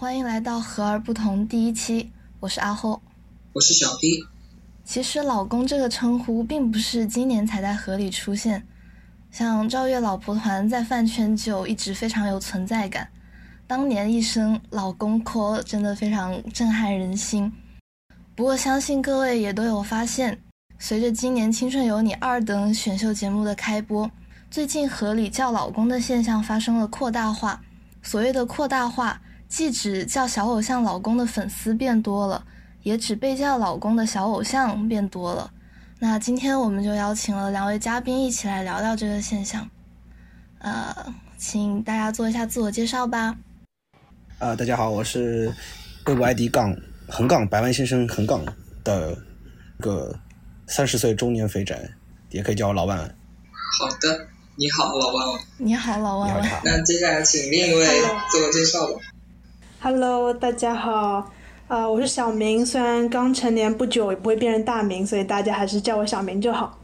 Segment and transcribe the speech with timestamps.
[0.00, 2.10] 好，欢迎来到和而不同第一期，
[2.40, 3.02] 我是阿后，
[3.52, 4.24] 我是小 B。
[4.82, 8.66] 其实“老公”这个称呼并不是今年才在河里出现，
[9.30, 13.06] 像赵月老婆团在饭圈就一直非常有存在感。
[13.66, 17.52] 当年一声“老公 call” 真的非常震撼人心。
[18.34, 20.40] 不过相信各位也都有发现，
[20.78, 24.10] 随着今年《青春有你》二等选秀节目的开播，
[24.50, 27.60] 最近河里叫老公的现象发生了扩大化。
[28.02, 32.46] 所谓的扩大化，既指叫小偶像老公的粉丝变多了，
[32.84, 35.52] 也指被叫老公的小偶像变多了。
[35.98, 39.68] 那今天我们就邀请了两位嘉宾一起来聊聊这个现象。
[40.60, 40.94] 呃，
[41.36, 43.36] 请大家做一下自我介绍吧。
[44.38, 45.52] 呃，大家好，我是
[46.06, 46.74] 微博 ID 杠
[47.08, 48.40] 横杠百万先生横杠
[48.84, 49.18] 的
[49.80, 50.16] 个
[50.68, 51.90] 三十岁中年肥宅，
[52.30, 52.96] 也可以叫我老万。
[53.00, 54.28] 好的。
[54.56, 55.40] 你好，老万。
[55.58, 56.62] 你好，老万。
[56.64, 57.86] 那接下来请另一位
[58.30, 59.00] 自我介绍吧。
[59.82, 61.30] Hello，大家好。
[61.66, 66.78] 啊，我是小明，虽然刚成年不久，也不会变成大名，所以大家还是叫我小明就好。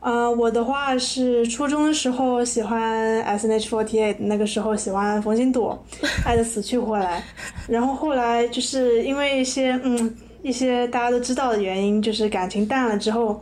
[0.00, 5.80] 呃，我的话是初中的时候喜欢 S H F O R T A，那个时候喜欢冯星朵，
[6.26, 7.22] 爱的死去活来。
[7.68, 13.40] 然后后来就是因为一些嗯一些大家都知道的原因，就是感情淡了之后。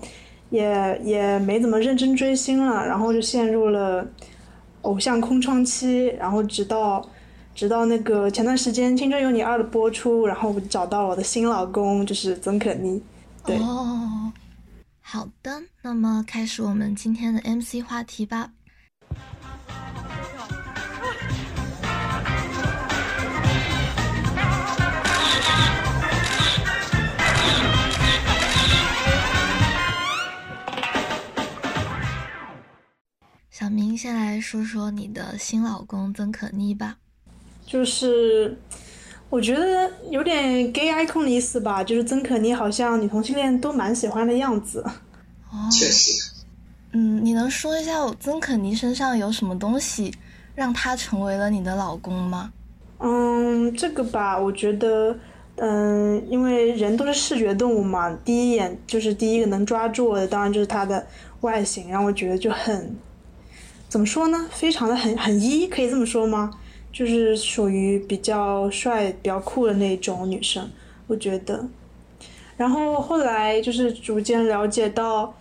[0.50, 4.06] 也也没怎么认真追星了，然后就陷入了
[4.82, 7.02] 偶像空窗期，然后直到
[7.54, 13.00] 直到那个前段时间《青春有你二》的播出，然后我找到了我的新老公，就是曾可妮。
[13.44, 14.32] 对，哦，
[15.00, 18.50] 好的，那么开始我们今天的 MC 话题吧。
[33.50, 36.96] 小明，先来说说你的新老公曾可妮吧。
[37.72, 38.54] 就是，
[39.30, 41.82] 我觉得有点 gay icon 的意思吧。
[41.82, 44.84] 就是曾可妮好像女同性恋都蛮喜欢的样子。
[45.50, 46.30] 哦，确实。
[46.92, 50.12] 嗯，你能说一下曾可妮身上有什么东西
[50.54, 52.52] 让她成为了你的老公吗？
[52.98, 55.16] 嗯，这个吧，我觉得，
[55.56, 61.06] 嗯，因为人都是视觉动物嘛，第一眼就是第一个能抓住我的，当然就是她的
[61.40, 62.94] 外形，让我觉得就很。
[63.88, 64.46] 怎么说呢？
[64.50, 66.50] 非常的很很一，可以这么说吗？
[66.92, 70.70] 就是属于比较帅、比较酷的那种女生，
[71.06, 71.66] 我觉得。
[72.56, 75.34] 然后后来就是逐渐了解到。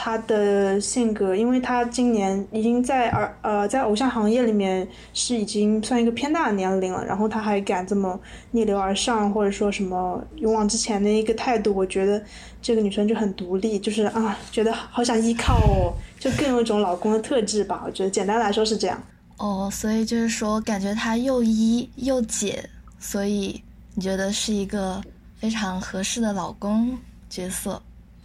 [0.00, 8.16] 他的性格，因为他今年已经在儿呃在偶像行业里面是已经算一个偏大的年龄了，然后他还敢这么
[8.52, 12.22] 逆流而上，或者说什么勇往直前的一个态度，我觉得
[12.62, 17.82] 这个女生就很独立，就是啊，觉得好想依靠哦，就更有一种老公的特质吧。
[17.84, 19.02] 我觉得简单来说是这样。
[19.38, 22.68] 哦，所以就是说，感觉他又一又解，
[22.98, 23.62] 所以
[23.94, 25.00] 你觉得是一个
[25.38, 26.96] 非常合适的老公
[27.30, 27.80] 角色？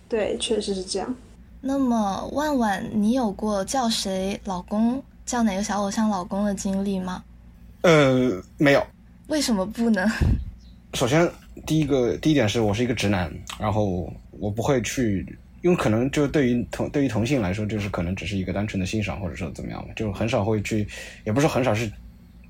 [0.09, 1.15] 对，确实是这样。
[1.61, 7.23] 那么万万，你有过叫谁老公、叫哪个小偶像老公的经历吗？
[7.81, 8.85] 呃，没有。
[9.27, 10.05] 为什么不呢？
[10.93, 11.29] 首先，
[11.65, 15.25] 第一个第一点是我是一个直男，然后我不会去，
[15.63, 20.85] 因为可能就对于同对于同性来说，就是可能只是一个单纯的欣赏，或者说怎么样就很少会去，
[21.25, 21.89] 也不是很少是，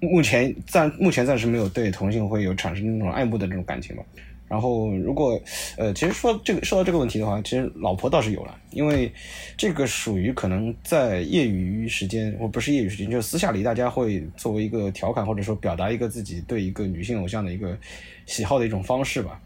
[0.02, 4.04] 目前暂目前暂时没有对同性会有产生那种爱慕的这种感情吧。
[4.46, 5.42] 然后，如果，
[5.78, 9.12] 呃，其实说这个说到这个问题的话，其实老婆倒是有了，因为
[9.58, 17.76] 这个属于可能在业余时间，我不是业余时间，就是私下里大家会作为一个调侃，或者说表达一个自己对一个女性偶像的一个
[18.28, 19.42] 喜好的一种方式吧。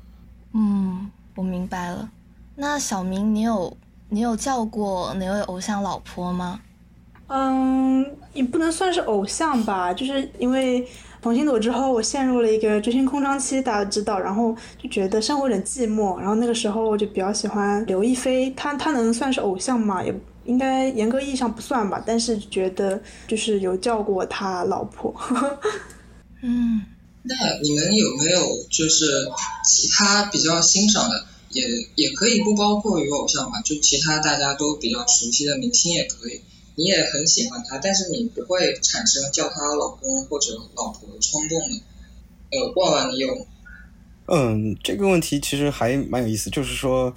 [0.53, 2.11] 嗯，我明白了。
[2.59, 3.77] 那小明，你有
[4.09, 6.59] 你有叫过哪位偶像老婆吗？
[7.27, 10.85] 嗯，也不能算是偶像吧，就是因为。
[11.19, 20.01] 重新朵之后，我陷入了一个追星空窗期，大家知道，然后就觉得生活有点寂寞，然后那个时候就比较喜欢刘亦菲，她她能算是偶像吗？
[20.01, 20.15] 也
[20.45, 25.13] 应该严格意义上不算吧，但是觉得就是有叫过他老婆。
[26.41, 26.81] 嗯，
[27.23, 28.39] 那你们有没有
[28.71, 29.27] 就是
[29.65, 31.25] 其他比较欣赏的，
[31.57, 36.41] 也也可以不包括于偶像吧，就其他大家都比较熟悉的明星也可以。
[36.75, 41.81] 你也很喜欢他，但是你不会产生叫他老公或者老婆的冲动的。
[42.51, 43.47] 呃，万万你有？
[44.27, 46.51] 嗯，这个问题其实还蛮有意思。
[46.51, 47.11] 就是说，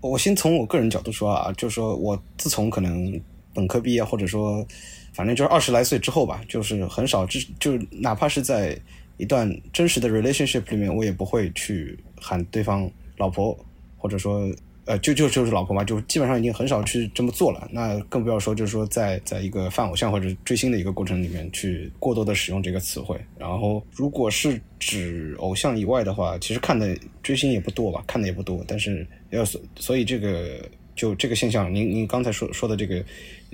[0.00, 3.20] 我先从我个人角度说啊，就是说我自从可能
[3.54, 4.66] 本科毕业，或者说
[5.12, 8.76] 反正就是二十来岁之后吧，就是很少，就就哪怕是在
[9.16, 12.90] 一段真实的 relationship 里面，我也不会去喊对方
[13.22, 13.56] 老婆，
[13.96, 14.50] 或者说
[14.84, 17.68] 呃，就就就是老婆嘛，就基本上已经很少去这么做了。
[17.70, 23.16] 那更不要说，就是说在在一个泛偶像或者追星的一个过程里面，去过多的使用这个词汇。
[23.38, 28.64] 然后，如果是指偶像以外的话，其实看的追星也不多吧，看的也不多。
[28.66, 32.96] 但是要所所以这个就这个现象，您您刚才说说的这个，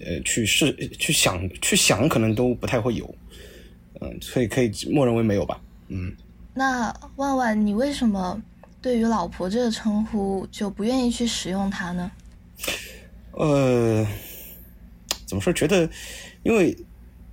[0.03, 3.15] 呃，去试去想去想，可能都不太会有。
[4.01, 5.61] 嗯，所以可以默认为没有吧。
[5.89, 6.11] 嗯。
[6.55, 8.41] 那万万，你为什么？
[8.81, 12.11] 对于“老婆”这个称呼，就不愿意去使用它呢？
[13.33, 14.07] 呃，
[15.27, 15.53] 怎么说？
[15.53, 15.89] 觉得，
[16.45, 16.77] 因为，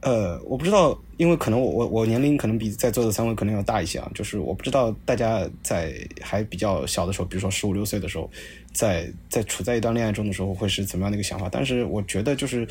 [0.01, 4.11] 呃，我不知道，因为可能我我我年龄可能比在座的三位可能要大一些啊。
[4.13, 8.29] 就是我不知道大家在还比较小的时候，比如说十五六岁的时候，
[8.73, 11.47] 在在处在一段恋爱中的时候，会是怎么样的一个想法？
[11.51, 12.67] 但是我觉得，就是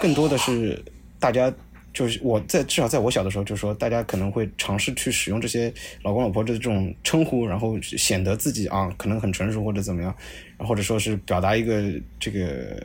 [0.00, 0.82] 更多的是
[1.18, 1.52] 大家。
[1.98, 5.72] 就是我在至少在我小的时候，就是说大家可能会尝试去使用这些
[6.04, 10.14] 老公老婆的这种称呼，然后显得自己啊可能很成熟或者怎么样，
[10.58, 11.82] 或者说是表达一个
[12.20, 12.80] 这个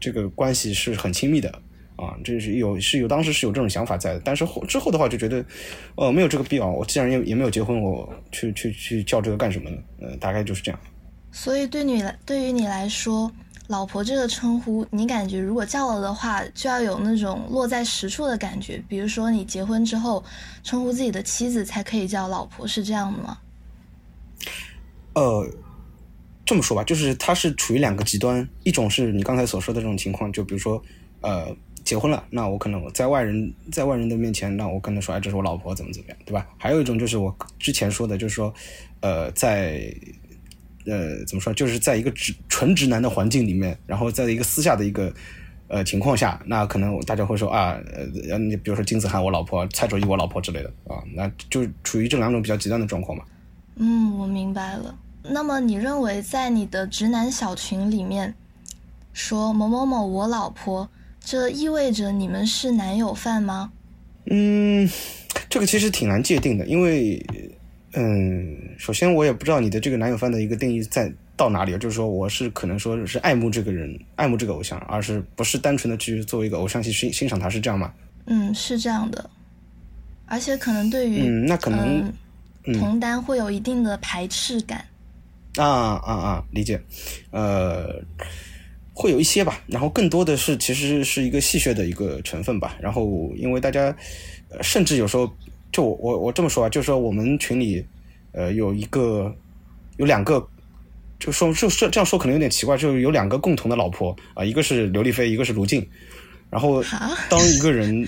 [0.00, 1.50] 这个关系是很亲密的
[1.96, 4.20] 啊，这是有是有当时是有这种想法在的。
[4.24, 5.44] 但是后之后的话就觉得，
[5.96, 6.70] 呃，没有这个必要。
[6.70, 9.76] 我既然也也没有结婚，我去去去叫这个干什么呢？
[10.00, 10.80] 呃，大概就是这样。
[11.32, 13.28] 所以对你来，对于你来说。
[13.68, 18.82] 老婆这个称呼，你感觉如果叫了的话，就要有那种落在实处的感觉。
[18.88, 20.22] 比如说，你结婚之后
[20.62, 23.38] 称呼自己的妻子才可以叫老婆，是这样的吗？
[25.14, 25.48] 呃，
[26.44, 30.82] 这么说吧，就是它是处于两个极端，一种是你刚才所说的这种情况，就比如说，
[31.20, 36.46] 呃，结婚了，那我可能在外人在外人的面前，那我跟他说，哎，这是我老婆，怎么怎么样，对吧？
[36.58, 38.52] 还有一种就是我之前说的，就是说，
[39.00, 39.94] 呃，在。
[40.86, 41.52] 呃，怎么说？
[41.54, 45.12] 就是在一个直纯直男的环境里面，然后在一个私下的一个
[45.68, 47.78] 呃情况下，那可能大家会说啊，
[48.28, 53.24] 呃，你比如说金子涵我老婆，蔡卓宜我老婆之类的啊，那就处于这两种比较极端的状况嘛。
[53.76, 54.94] 嗯，我明白了。
[55.22, 58.34] 那么你认为在你的直男小群里面
[59.12, 60.88] 说某某某我老婆，
[61.20, 63.72] 这意味着你们是男友饭吗？
[64.26, 64.88] 嗯，
[65.48, 67.24] 这个其实挺难界定的，因为。
[67.94, 77.92] 嗯，首先我也不知道你的这个男友范的一个定义在到哪里就是说我是可能说是爱慕这个人，爱慕这个偶像，而是不是单纯的去作为一个偶像去欣欣赏他，是这样吗？
[78.24, 79.28] 嗯，是这样的，
[80.24, 82.10] 而且可能对于嗯，那可能
[82.78, 84.82] 同单会有一定的排斥感。
[85.56, 86.44] 啊啊啊！
[86.50, 86.80] 理解，
[87.30, 88.02] 呃，
[88.94, 93.94] 会有一些吧，然后更多的是其实是一个戏谑的一个成分吧，然后因为大家
[94.62, 95.30] 甚至有时候。
[95.72, 97.84] 就我我我这么说啊，就是说我们群里，
[98.32, 99.34] 呃，有一个
[99.96, 100.46] 有两个，
[101.18, 105.84] 就说就是这样说可能有点奇怪，就是有两个共同的老婆啊，一个是刘丽菲，一个是卢静。
[106.50, 106.84] 然后
[107.30, 108.06] 当一个人，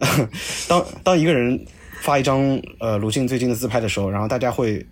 [0.66, 1.64] 当当一个人
[2.00, 4.84] 发一张呃卢静最近的自拍的时候，然后大家会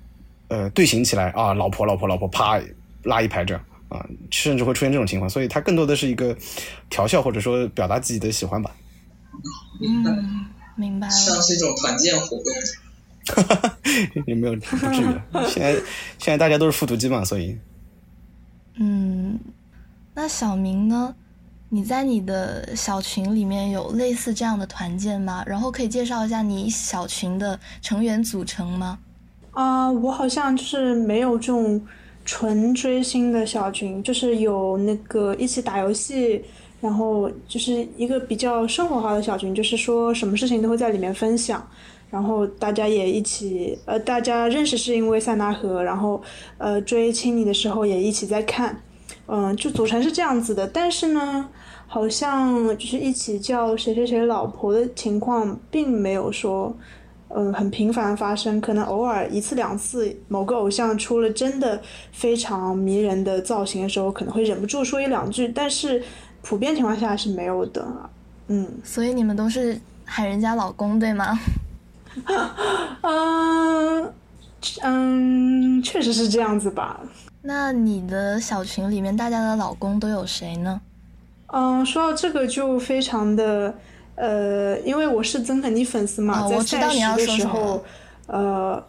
[0.46, 2.60] 呃队形起来啊，老婆老婆老婆，啪
[3.02, 6.36] 拉一排这样啊，甚至会出现这种情况，所以它更多的是一个
[6.88, 8.70] 调笑或者说表达自己的喜欢吧。
[9.82, 10.46] 嗯。
[10.76, 12.44] 明白了，像是一种团建活动，
[13.34, 13.78] 哈哈，
[14.26, 15.06] 也没有不至于。
[15.48, 15.72] 现在
[16.18, 17.58] 现在大家都是复读机嘛，所以，
[18.76, 19.38] 嗯，
[20.14, 21.14] 那小明呢？
[21.68, 25.42] 你在你的小群里面有类似这样的团建吗？
[25.46, 28.98] 然后可以介绍一下你小群的成员组成吗？
[29.52, 31.80] 啊，我好像就是没有这种
[32.26, 36.44] 纯追星的小群，就是有那个一起打游戏。
[36.82, 41.64] 然后就是一个比较生活化的小群，就是说什么事情都会在里面分享，
[42.10, 46.20] 然后大家也一起，呃，大家认识是因为塞纳河，然后
[46.58, 48.82] 呃追青你的时候也一起在看，
[49.26, 50.66] 嗯，就组成是这样子的。
[50.66, 51.48] 但是呢，
[51.86, 56.76] 好像就是一起叫谁谁谁老婆的情况，并没有说，
[57.28, 66.02] 嗯，很频繁发生，可能偶尔一次两次，某个偶像出了真的非常迷人的造型的时候，可能会忍不住说一两句，但是。
[66.42, 67.86] 普遍情况下是没有的，
[68.48, 71.38] 嗯，所以你们都是喊人家老公对吗？
[73.02, 74.12] 嗯
[74.82, 77.00] 嗯，确实是这样子吧。
[77.42, 80.80] 那你的小群里面大家的老公都有谁呢？
[81.46, 83.74] 嗯，说到这个就非常的
[84.14, 87.82] 呃，因为我是曾肯尼粉丝嘛，在赛时的时候，
[88.26, 88.82] 呃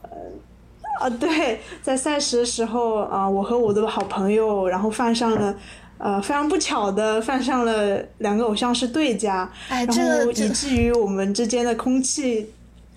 [0.99, 5.55] 啊对，在赛时的时候啊，我和我的好朋友然后犯上了。
[6.03, 12.51] 呃，非常不巧的犯上了两个偶像是对家，然后以至于我们之间的空气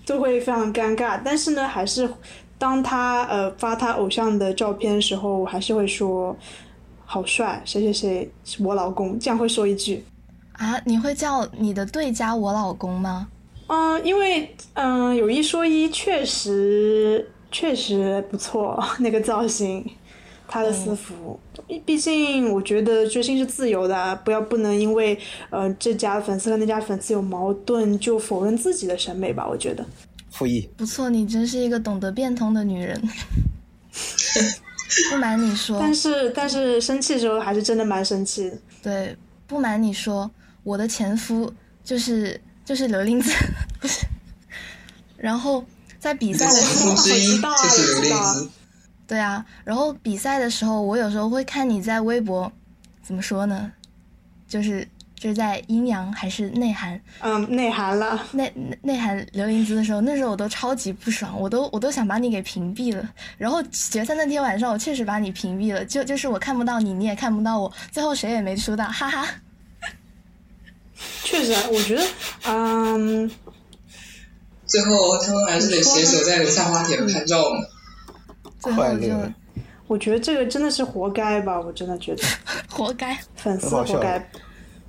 [0.05, 1.17] 都会非常尴尬。
[1.23, 2.09] 但是呢，还是
[2.57, 6.35] 当他呃发他偶像的照片的时候，我还是会说
[7.05, 10.03] 好帅，谁谁谁是我老公，这样会说一句。
[10.57, 13.29] 啊，你会叫你的对家我老公吗？
[13.67, 19.89] 嗯，因为嗯有一说一，确实确实不错那个造型。
[20.47, 21.39] 他的私服。
[21.85, 25.17] 毕竟我觉得追星是自由的，不要不能因为
[25.49, 29.47] 呃这家粉丝和那家粉丝有矛盾就否认自己的审美吧。
[29.47, 29.85] 我觉得。
[30.31, 30.69] 复议。
[30.77, 33.01] 不错，你真是一个懂得变通的女人。
[35.11, 38.57] 不瞒你说，但是但是生气的时候还是真的蛮生气的。
[38.81, 40.29] 对，不瞒你说，
[40.63, 41.51] 我的前夫
[41.83, 43.31] 就是就是刘令子，
[43.81, 44.05] 不是。
[45.17, 45.63] 然后
[45.99, 48.35] 在比赛的时候，我知道啊，我知道啊。
[49.07, 52.51] 对啊，然后比赛的时候，我有时候会看你在微博，
[53.01, 53.71] 怎么说呢？
[54.47, 54.87] 就是。
[55.19, 57.01] 就是在阴阳还是内涵？
[57.21, 58.23] 嗯，内涵了。
[58.33, 63.09] 内内涵刘玲子的时候，那时候我都超级不爽，我都我都想把你给屏蔽了。
[63.35, 69.27] 然后决赛那天晚上，我确实把你屏蔽了，就就是我看不到你，你也看不到我，最后谁也没出道，哈哈。
[71.23, 72.03] 确实，我觉得，
[72.45, 73.31] 嗯，
[74.67, 77.67] 最后他们还是得携手在下花田拍照呢。
[78.59, 79.15] 最后就，
[79.87, 82.23] 我觉得这个真的是活该吧，我真的觉得
[82.69, 84.29] 活该，粉丝活该。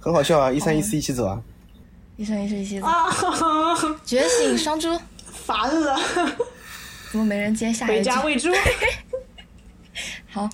[0.01, 0.51] 很好笑啊！
[0.51, 1.41] 一三一四一起走啊！
[2.17, 3.09] 一三一四一起走啊。
[4.05, 5.97] 觉醒双猪， 烦了。
[7.11, 7.95] 怎么没人接下一句？
[7.97, 8.49] 回家喂猪。
[10.31, 10.49] 好。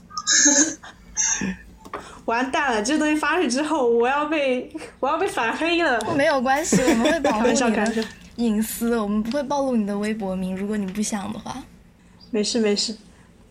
[2.24, 2.82] 完蛋了！
[2.82, 6.00] 这东西发出去之后，我要被我要被反黑了。
[6.16, 8.04] 没有关系，我们会保护你的
[8.36, 11.62] 隐私，我们不会暴露你的微博名，如果你不想的话。
[12.34, 12.92] 没事没事。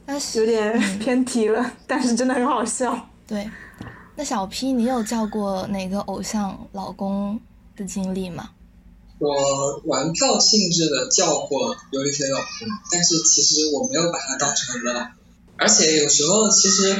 [0.06, 3.08] 但是有点偏题了， 但是真的很好笑。
[3.26, 3.50] 对。
[4.18, 7.40] 那小 P，你有叫过哪个偶像老公
[7.78, 8.50] 的经历吗？
[9.20, 15.12] 我玩票性质的叫过刘亦菲老公，但是其实我没有把他当成我的老公。
[15.56, 16.92] 而且有时候其实，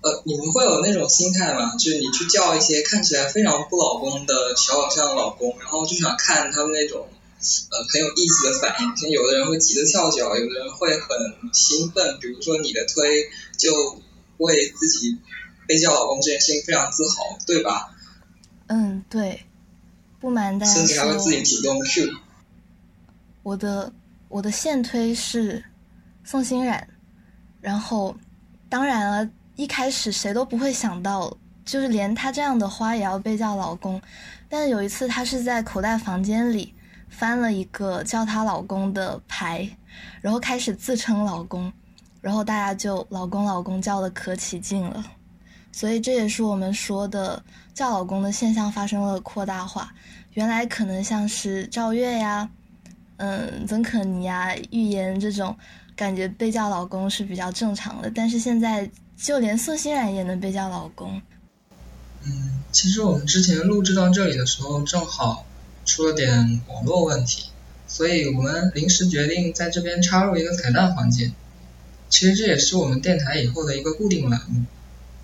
[0.00, 1.74] 呃，你们会有那种心态吗？
[1.74, 7.08] 就是你去叫一些看起来非常不老公的小偶像老公，然后就想看他们那种
[7.70, 8.96] 呃很有意思的反应。
[8.96, 11.08] 像有的人会急得跳脚，有的人会很
[11.52, 12.18] 兴奋。
[12.20, 14.02] 比如说你的推就
[14.38, 15.18] 为自己。
[15.64, 17.94] 被叫老公这件事情非常自豪，对吧？
[18.66, 19.40] 嗯，对。
[20.20, 22.12] 不瞒大家说，甚至还会自己主动 Q。
[23.44, 23.90] 我的
[24.28, 25.64] 我的线推是
[26.24, 26.86] 宋欣冉，
[27.60, 28.14] 然后
[28.68, 31.34] 当然了，一开始谁都不会想到，
[31.64, 34.02] 就是连她这样的花也要被叫老公。
[34.48, 36.74] 但是有一次，她是在口袋房间里
[37.12, 39.68] 翻了一个叫她老公的牌，
[40.20, 41.72] 然后开始自称老公，
[42.20, 45.04] 然后大家就老公老公叫的可起劲了。
[45.70, 47.42] 所以这也是我们说的
[47.72, 49.92] 叫老公的现象发生了扩大化。
[50.32, 52.48] 原来可能像是赵月呀、
[53.18, 55.56] 嗯曾可妮呀、预言这种，
[55.94, 58.10] 感觉被叫老公是比较正常的。
[58.14, 61.20] 但是现在就连宋欣然也能被叫老公。
[62.24, 65.44] 嗯，其实我们之前录制到这里的时候，正好
[65.84, 67.50] 出了点网络问题，
[67.86, 71.32] 所以我们临时决定在这边插入一个彩蛋环节。
[72.08, 74.64] 其实这也是我们电台以后的一个固定栏目。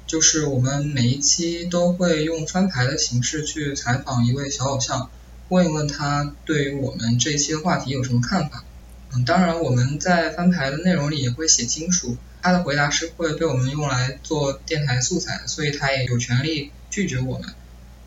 [0.06, 5.10] 就是我们每一期都会用翻牌的形式去采访一位小偶像，
[5.50, 8.64] 问一问他对于我们这一期的话题有什么看法。
[9.12, 17.50] 嗯，当然我们在翻牌的内容里也会写清楚，他的回答是会被我们用来做电台素材，所以他也有权利拒绝我们。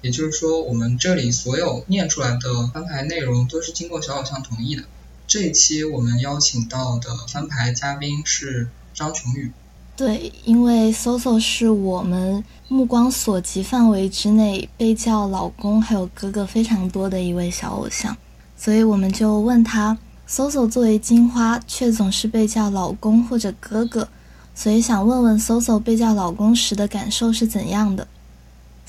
[0.02, 4.84] 也就是说，我们这里所有念出来的翻牌内容都是经过小偶像同意的。
[5.28, 9.52] 这一期我们邀请到的翻牌嘉宾是张琼宇。
[9.96, 18.18] 对，因为 Soso 是我们目光所及范围之内被叫老公还有哥哥非常多的一位小偶像，
[18.58, 19.96] 所以我们就问他
[20.28, 24.08] ，Soso 作为金花却总是被叫老公或者哥哥，
[24.56, 28.08] 所以想问问 Soso 被叫老公时的感受是怎样的。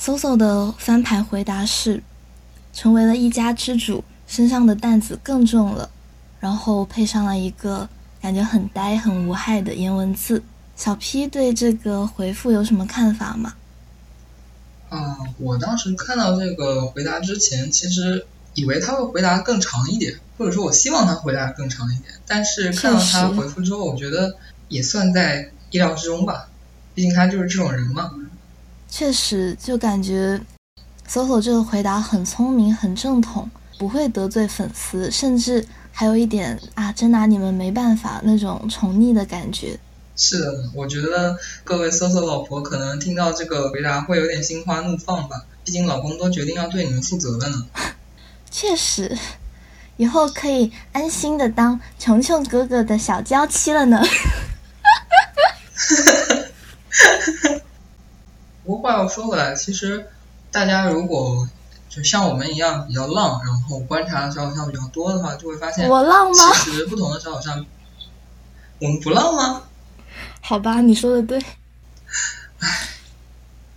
[0.04, 2.02] Soso 的翻牌回答是，
[2.72, 5.88] 成为了一家之主，身上的担子更重了，
[6.40, 7.88] 然后配上了一个
[8.20, 10.42] 感觉很呆很无害的颜文字。
[10.74, 13.54] 小 P 对这个回复有什么看法吗？
[14.88, 22.12] 啊，我当时看到这个回答之前，其实以为他会回答更长一点，或者说我希望他回答更长一点。
[22.26, 24.34] 但是看到他回复之后，我觉得
[24.66, 26.48] 也算在意料之中吧，
[26.92, 28.10] 毕竟他就是这种人嘛。
[28.94, 30.38] 确实，就感觉
[31.08, 39.80] Soso 这个回答很聪明、很正统，不会得罪粉丝，甚至还有一点啊，真拿你们没办法那种宠溺的感觉。
[40.14, 41.34] 是的，我觉得
[41.64, 47.66] 各位搜搜老婆可能听到这个回答会有点心花怒放吧，毕竟老公都决定要对你们负责了呢。
[48.52, 49.16] 确实，
[49.96, 54.02] 以后可以安心的当琼琼哥哥的小娇妻了呢。
[58.82, 60.06] 话又说回来，其实
[60.50, 61.48] 大家如果
[61.88, 66.52] 就像我们一样比较浪，然后观察小偶像比较多的话，就会发现我浪吗？
[66.64, 67.64] 其实不同的小偶像，
[68.78, 69.62] 我们不浪吗？
[70.40, 71.38] 好吧，你说的对。
[72.58, 72.88] 唉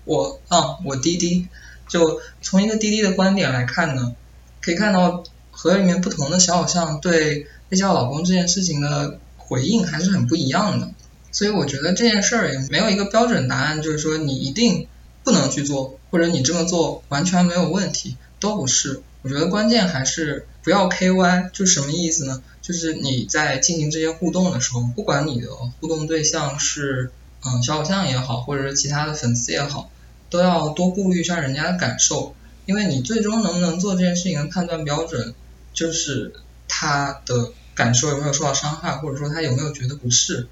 [0.06, 1.48] 我啊，我滴滴，
[1.88, 4.16] 就从一个滴滴的观点来看呢，
[4.62, 10.90] 可以看到和里面不同的小偶像对被叫老公这件事情的回应还是很不一样的。
[11.32, 14.88] 所以我觉得这件事儿也没有一个标准答案，就是说你一定
[15.26, 19.02] 不能去做，或者你这么做完全没有问题，都不是。
[19.24, 22.44] 我觉得关键还是不要 KY，就什么意思呢？
[22.62, 25.48] 就是你在进行这些互动的时候，不管你的
[25.82, 27.12] 互动对象是
[27.44, 29.90] 嗯小偶像也好，或者是其他的粉丝也好，
[30.30, 32.36] 都要多顾虑一下人家的感受，
[32.68, 35.34] 因为你最终能不能做这件事情的判断标准，
[35.74, 36.34] 就是
[36.68, 40.48] 他的感受有没有受到伤害，或者说他有没有觉得不适。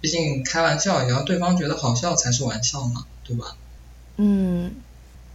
[0.00, 3.56] 毕竟开玩笑也要对方觉得好笑才是玩笑嘛，对吧？
[4.18, 4.70] 嗯，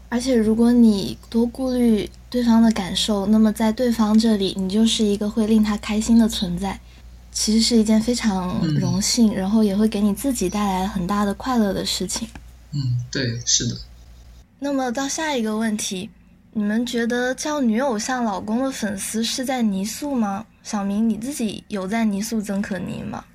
[0.09, 6.79] 而且如果你多顾虑对方的感受，那么在对方这里，你就是一个会令他开心的存在，
[7.31, 12.27] 其实是一件非常荣幸，然后也会给你自己带来很大的快乐的事情。
[12.73, 13.75] 嗯，对，是的。
[14.59, 16.09] 那么到下一个问题，
[16.53, 20.45] 你们觉得叫女偶像老公的粉丝是在泥塑吗？
[20.63, 23.25] 小明，你自己有在泥塑曾可妮吗？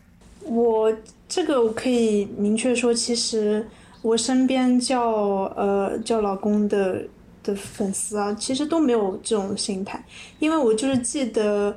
[0.42, 0.92] 我。
[1.28, 3.66] 这个我可以明确说，其实
[4.06, 5.10] 我身边叫
[5.56, 7.02] 呃叫老公的
[7.42, 10.04] 的粉丝啊，其实都没有这种心态，
[10.38, 11.76] 因为我就是记得，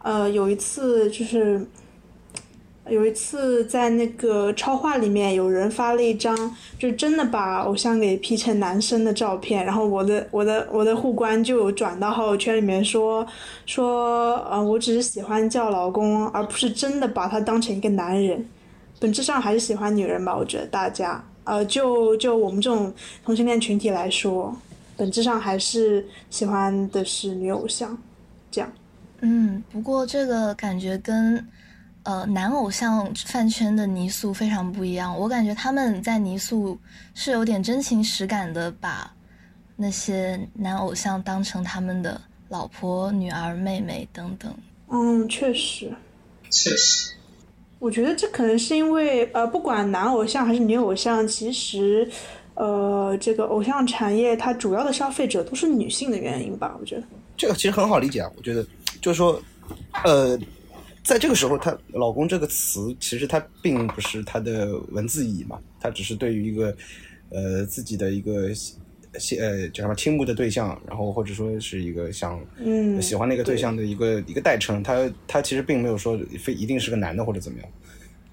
[0.00, 1.64] 呃有一次就是。
[2.88, 6.36] 有一次在那个超话里面，有人发了一张，
[6.76, 13.24] 就真的把偶像给 P 成男生的照片，然后我的我的我的互关就有转到朋友圈里面说
[13.66, 18.44] 说，呃，我只是喜欢叫老公，而不是真的把他当成一个男人。
[18.98, 22.92] 本质上还是喜欢女人吧，我觉得大家，呃，就就我们这种
[23.24, 24.56] 同性恋群体来说，
[24.96, 27.96] 本质上还是喜欢的是女偶像，
[28.50, 28.72] 这样。
[29.20, 31.46] 嗯，不过这个感觉跟，
[32.02, 35.16] 呃，男偶像饭圈的泥塑非常不一样。
[35.18, 36.78] 我感觉他们在泥塑
[37.14, 39.12] 是有点真情实感的，把
[39.76, 44.52] 那些男偶像当成他们的老婆、女儿、妹妹等等。
[44.88, 45.92] 嗯，确实，
[46.50, 47.12] 确实。
[47.82, 52.08] 我觉得这可能是因为，呃，不管男偶像还是女偶像，其实，
[52.54, 56.76] 呃，这个偶像产业它主要的消费者都是女性的原因吧？
[56.80, 57.02] 我觉得
[57.36, 58.30] 这个其实很好理解啊。
[58.36, 58.64] 我觉得
[59.00, 59.42] 就是说，
[60.04, 60.38] 呃，
[61.02, 66.72] 在这个时候，他“老公”这个词其实它并不是它的文字意义嘛，它只是对于一个
[67.30, 68.50] 呃自己的一个
[69.38, 72.40] 呃叫什么倾慕的对象，然后或者说是一个想
[73.00, 74.82] 喜欢那个对象的一个一个代称。
[74.82, 77.68] 他他其实并没有说非一定是个男的或者怎么样。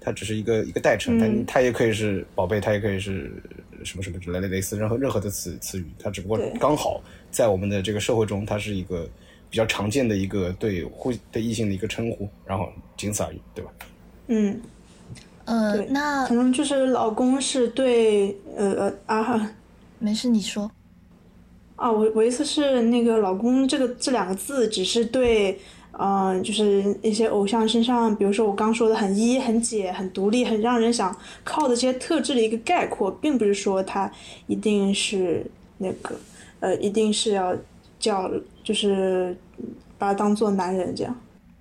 [0.02, 3.30] 他只是一个一个代称，但他也可以是宝贝，他也可以是
[3.84, 9.06] 什么什么之类的类似任何任何的词词语，他只不过刚好在我们的这个社会中，它是一个
[9.50, 13.70] 比较常见的一个对互对异性的一个称呼，然后仅此而已，对吧？
[14.28, 14.58] 嗯，
[15.44, 19.52] 呃，那可能就是老公是对呃呃啊，
[20.00, 20.68] 没事你说
[21.76, 25.60] 啊，我我意思是那个老公这个这两个字只是对。
[26.02, 34.10] 嗯，就是一些偶像身上，比如说我刚说的很一、很姐、很独立、很让人想靠的这些特质的一个概括，并不是说他
[34.46, 35.44] 一定是
[35.76, 36.14] 那个，
[36.60, 37.54] 呃，一定是要
[37.98, 38.30] 叫，
[38.64, 39.36] 就是
[39.98, 41.14] 把他当做男人这样。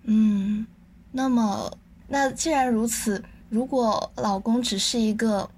[0.04, 0.66] 嗯，
[1.12, 1.70] 那么
[2.08, 5.50] 那既然如此，如果老公只是一个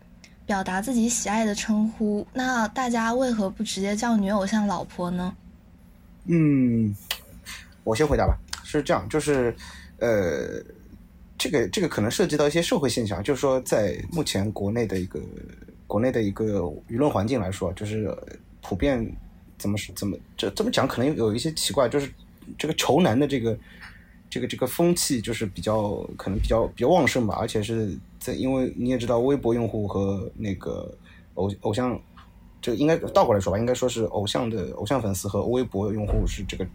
[0.46, 5.34] 表达自己喜爱的称呼，那大家为何不直接叫女偶像老婆呢？
[6.26, 6.94] 嗯，
[7.84, 8.38] 我先回答吧。
[8.64, 9.54] 是这样，就是，
[10.00, 10.64] 呃，
[11.38, 15.20] 这个这个可能涉及到一些社会现象，就是说，在目前国内的一个
[15.88, 18.16] 国内的一个舆论环境来说，就是
[18.62, 19.06] 普遍
[19.58, 22.10] 怎么怎么这这么讲，可能有一些奇怪，就是
[22.58, 23.58] 这个仇男的这个
[24.32, 30.92] 这个这个风气，就是比较可能比较比较旺盛吧，而且是在因为你也知道，微博用户和那个
[31.36, 32.02] 偶偶像，
[32.60, 36.66] 这应该倒过来说吧，应该说是偶像的偶像粉丝和微博用户是这个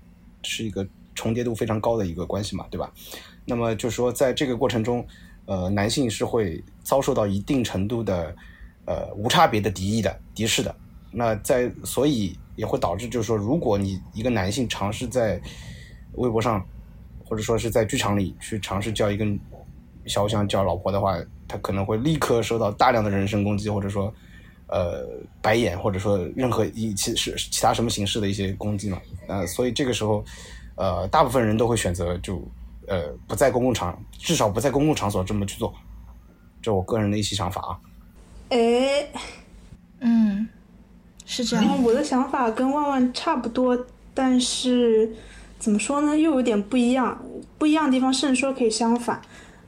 [0.44, 0.86] 是一个。
[1.18, 2.92] 重叠度非常高的一个关系嘛，对吧？
[3.46, 5.02] 那么就是说，在这个过程中，
[5.46, 8.36] 呃，男性是会遭受到一定程度的
[8.84, 10.76] 呃无差别的敌意的、敌视的。
[11.10, 15.40] 那在所以也会导致，就是说，如果你一个男性尝试在
[16.16, 16.62] 微博上，
[17.28, 19.26] 或者说是在剧场里去尝试叫一个
[20.06, 24.12] 小偶像叫老婆的话，他可能会立刻受到大量的人身攻击，或者说
[24.68, 25.06] 呃
[25.42, 28.98] 白眼，或者说任何一其是其他什么形式的一些攻击嘛。
[29.26, 30.24] 呃，所以这个时候。
[30.78, 32.38] 呃，大部分人都会选择就
[32.86, 35.72] 呃不在公共场，至少不在公共场所这么去做，
[36.60, 37.80] 这我个人的一些想法啊。
[38.50, 39.08] 哎，
[40.00, 40.46] 嗯，
[41.24, 41.82] 是这样。
[41.82, 45.10] 我的想法跟万万差不多，但是
[45.58, 47.20] 怎么说呢，又有点不一样。
[47.58, 49.20] 不一样的地方甚至说可以相反。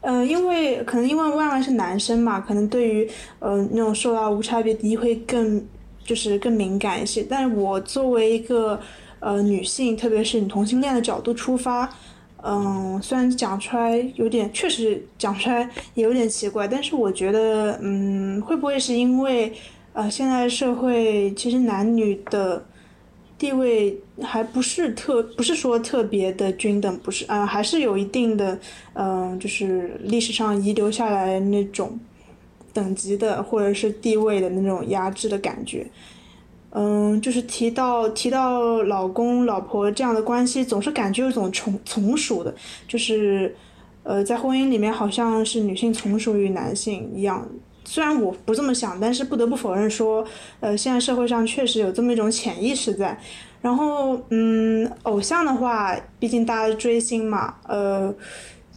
[0.02, 5.64] 呃，因为可能因为万万是男生嘛，可能对于呃那种受到无差别敌意会更
[6.04, 7.22] 就是更敏感一些。
[7.28, 8.78] 但是我作为一个
[9.20, 11.88] 呃女性，特别是你同性恋的角度出发，
[12.42, 19.52] 嗯，虽然讲出来有点，确实讲出来也有点奇怪，但是我觉得，嗯，会不会是因为
[19.94, 22.62] 呃现在社会其实男女的。
[23.38, 28.58] 地位还不是特，不是说特别的均等，不是啊，还是有一定的，
[28.94, 31.96] 嗯，就是历史上遗留下来那种
[32.72, 35.86] 等级的或者是地位的那种压制的感觉，
[36.70, 42.52] 嗯，就是提到提到老公老婆这样的关系，总是感觉有种从从属的，
[42.88, 43.54] 就是
[44.02, 47.48] 呃，在婚姻里面好像是女性从属于男性一样。
[47.90, 50.22] 虽然我不这么想，但是不得不否认说，
[50.60, 53.18] 呃，现在社会上确实有这么一种潜意识在。
[53.62, 58.14] 然后，嗯，偶像的话，毕竟大家追星嘛，呃，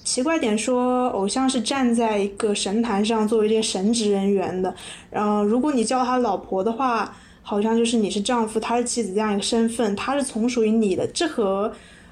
[0.06, 4.74] 奇怪点说，偶像是站在一个神坛上作为这个神职人员的。
[5.10, 11.70] 然后，如果你叫他老婆的话，好像就是你是丈夫，他是妻子这样一个身份，他是从属于你的，这和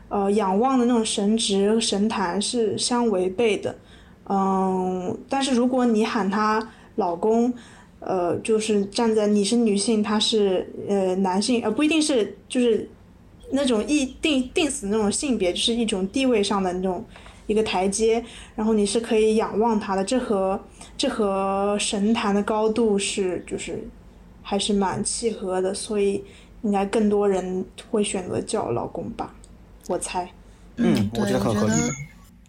[0.09, 3.73] 呃仰望的那种神职神坛是相违背的。
[4.29, 6.67] 嗯，但是如果你喊他。
[6.99, 7.51] 老公，
[7.99, 12.88] 呃，就是站在你是女性，他是呃男性，呃不一定是就是
[13.51, 17.03] 那种一定定死那种性别，就是一种地位上的那种
[17.47, 18.23] 一个台阶，
[18.55, 20.59] 然后你是可以仰望他的，这和
[20.95, 23.83] 这和神坛的高度是就是
[24.43, 26.23] 还是蛮契合的，所以
[26.62, 29.33] 应该更多人会选择叫老公吧，
[29.88, 30.29] 我猜。
[30.75, 31.73] 嗯，我觉得很合理。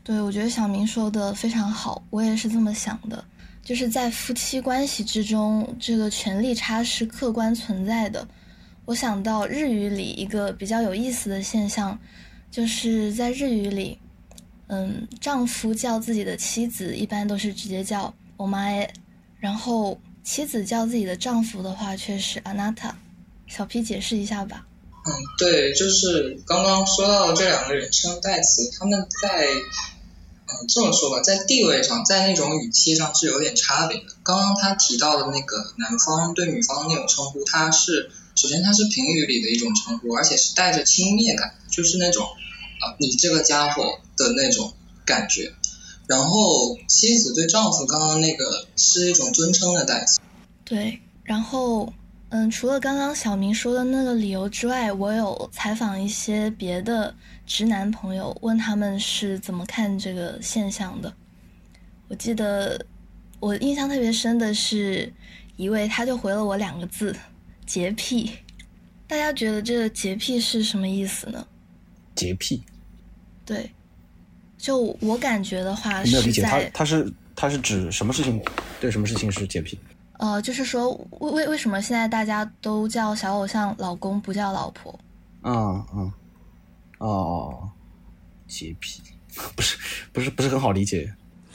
[0.04, 3.24] 对，我觉得小明说的非常好，我也是这么想的。
[3.63, 8.27] 就是在夫妻关系之中，这个权力差是客观存在的。
[8.85, 11.99] 我想到日语里一个比较有意思的现象，
[12.51, 13.97] 就是在日语里，
[14.67, 18.88] 嗯，丈夫叫自己的妻子一般都是直接叫“我妈耶”，
[19.39, 22.91] 然后妻子叫自己的丈夫的话却是“あなた”。
[23.47, 24.67] 小 P 解释一下吧。
[25.07, 25.09] 嗯，
[25.39, 29.47] 对，就是刚刚说到的这两个人称代词，他们在。
[30.68, 34.04] 这么说吧，在地位上，在那种语气上是有点差别的。
[34.22, 44.72] 刚刚他提到的那个男方对女方那种称呼，他是首先他是评语里的一种称呼，而且是带着轻蔑感，就是那种啊你这个家伙的那种
[45.04, 45.52] 感觉。
[46.06, 50.18] 然后妻子对丈夫刚刚那个是一种尊称的代词。
[50.64, 51.92] 对，然后
[52.30, 57.14] 嗯，除了刚刚小明说的那个理由之外，我有采访一些别的。
[57.46, 61.12] 直男朋友问他们是怎么看这个现象的。
[62.06, 62.86] 我记得
[63.40, 65.12] 我印象特别深的是
[65.56, 67.12] 一位，他就回了我两个字：
[67.66, 68.30] 洁癖。
[69.08, 71.44] 大家觉得这个洁癖是什么意思呢？
[72.14, 72.62] 洁癖。
[73.44, 73.68] 对，
[74.56, 78.40] 就我感觉的话，没有理解他，他是他是指什么事情？
[78.80, 79.76] 对什么事情是洁癖？
[80.20, 84.94] 呃，就是说为为为什么现在大家都叫小偶像老公，不叫老婆？
[85.42, 86.12] 嗯嗯。
[86.98, 87.66] 哦，
[88.46, 89.00] 洁癖，
[89.56, 89.78] 不是
[90.12, 91.11] 不是不是很好理解。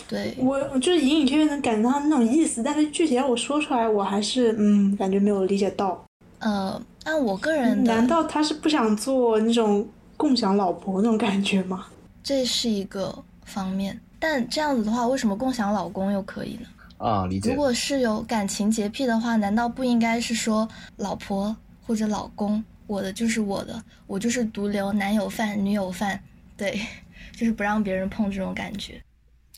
[0.08, 6.04] 对我，我就是隐隐约约能感觉到那种意思，但是具体要我说出来，我还是嗯，感觉没有理解到。
[6.40, 11.86] 呃，按我个人，难道他是不想做那种共享老婆那种感觉吗？
[12.24, 16.68] 这是一个方面，但这样子的话，为什么共享老公又可以呢？
[16.98, 17.50] 啊，理解。
[17.50, 22.64] 如果是有感情洁癖的话，难道不应该是说老婆或者老公？
[22.88, 26.22] 我的就是我的，我就是独留男友饭、女友饭，
[26.56, 26.80] 对，
[27.36, 29.04] 就是不让别人碰这种感觉。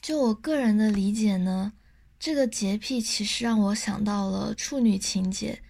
[0.01, 1.73] 就我个人的理解呢，
[2.17, 5.61] 这个洁癖其实让我想到了处女情节，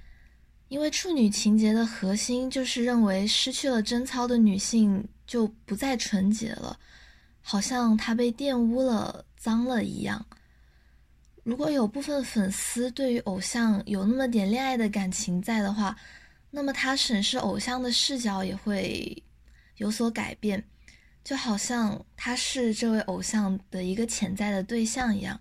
[0.67, 6.77] 因为处女情节的核心就是认为失去了贞操的女性就不再纯洁了，
[7.41, 10.23] 好像她被玷污了、脏了一样。
[11.47, 15.97] 如果有部分粉丝对于偶像有那么点恋爱的感情在的话，
[16.51, 19.23] 那么他审视偶像的视角也会
[19.77, 20.61] 有所改变，
[21.23, 25.39] 就好像他是这位偶像的一个潜在的对象一样。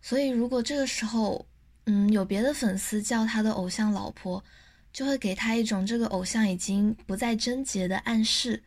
[0.00, 1.44] 所以，如果这个时候，
[1.86, 4.44] 嗯，有别的粉丝叫他的偶像老婆，
[4.92, 8.62] 就会给他一种这个偶像已经不再贞洁的暗示。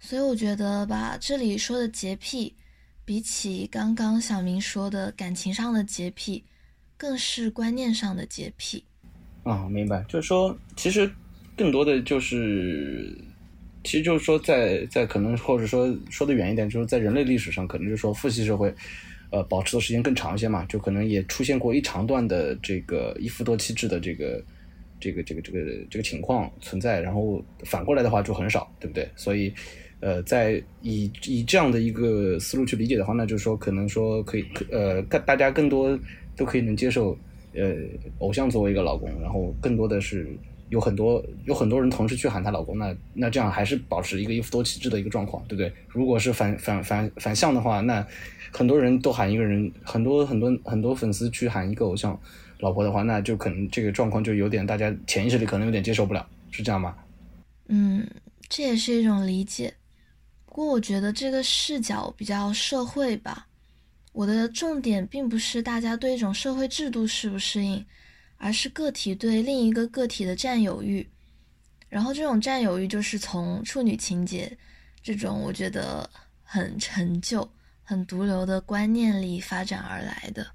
[0.00, 2.56] 所以，我觉得吧，这里说的洁癖，
[3.06, 6.42] 比起刚刚小明说的感情上的洁癖，
[6.96, 8.82] 更是观念上的洁癖。
[9.44, 11.08] 啊，明白，就是说，其实
[11.56, 13.16] 更多的就是，
[13.84, 18.74] 其实就是说，在在可能或者说说的远一点，就是在人类历史上，可能就是说父系社会，
[19.30, 24.42] 呃，保持的时间更长一些嘛，就可能也出现过一长段的这个一夫多妻制的这个
[24.98, 29.08] 这个这个这个这个情况存在，然后反过来的话就很少，对不对？
[29.14, 29.54] 所以，
[30.06, 35.98] 呃，在以以这样的一个思路去理解的话，那就是说可能说可以呃，更大家更多
[36.36, 37.18] 都可以能接受
[37.54, 37.74] 呃
[38.20, 40.28] 偶像作为一个老公，然后更多的是
[40.68, 45.72] 有很多有很多人同时去喊她老公，那那这样还是保持一个一夫多妻制的一个状况，对不对？
[45.88, 48.06] 如果是反反反反向的话，那
[48.52, 52.16] 很多人都喊一个人，很多很多很多粉丝去喊一个偶像
[52.60, 56.94] 老婆的话，那就可能这个状况就有点大家潜意识里可能有点接受不了，是这样吗？
[57.66, 58.06] 嗯，
[58.48, 59.74] 这也是一种理解。
[60.56, 63.46] 不过我觉得这个视角比较社会吧。
[64.14, 67.84] 我的重点并不是大家对一种社会制度适不适应，
[68.38, 71.06] 而是个体对另一个个体的占有欲。
[71.90, 74.50] 然后这种占有欲就是从处女情节
[75.02, 76.08] 这种我觉得
[76.42, 77.46] 很陈旧、
[77.84, 80.46] 很毒瘤的观念里发展而来的。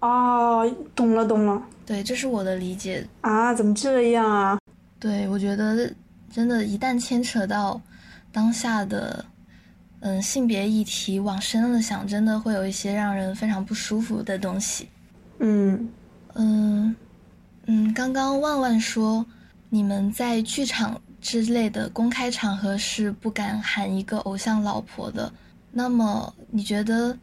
[0.00, 1.62] 哦，懂了懂了。
[1.84, 3.06] 对，这是我的理解。
[3.20, 4.58] 啊，怎么这样啊？
[4.98, 5.92] 对，我觉得
[6.32, 7.78] 真的，一旦牵扯到
[8.32, 9.24] 当下的
[10.00, 14.88] 嗯性别议题，往深了想，真的会有一些让人非常不舒服的东西。
[15.38, 15.88] 嗯
[16.34, 16.94] 嗯
[17.66, 19.24] 嗯，刚刚万万说
[19.68, 25.32] 你们在剧场之类的公开场合是不敢喊一个偶像老婆的，
[25.70, 27.16] 那么你觉得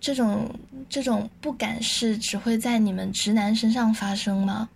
[0.00, 0.50] 这种
[0.88, 4.68] 这种不敢是只会在你们直男身上发生吗？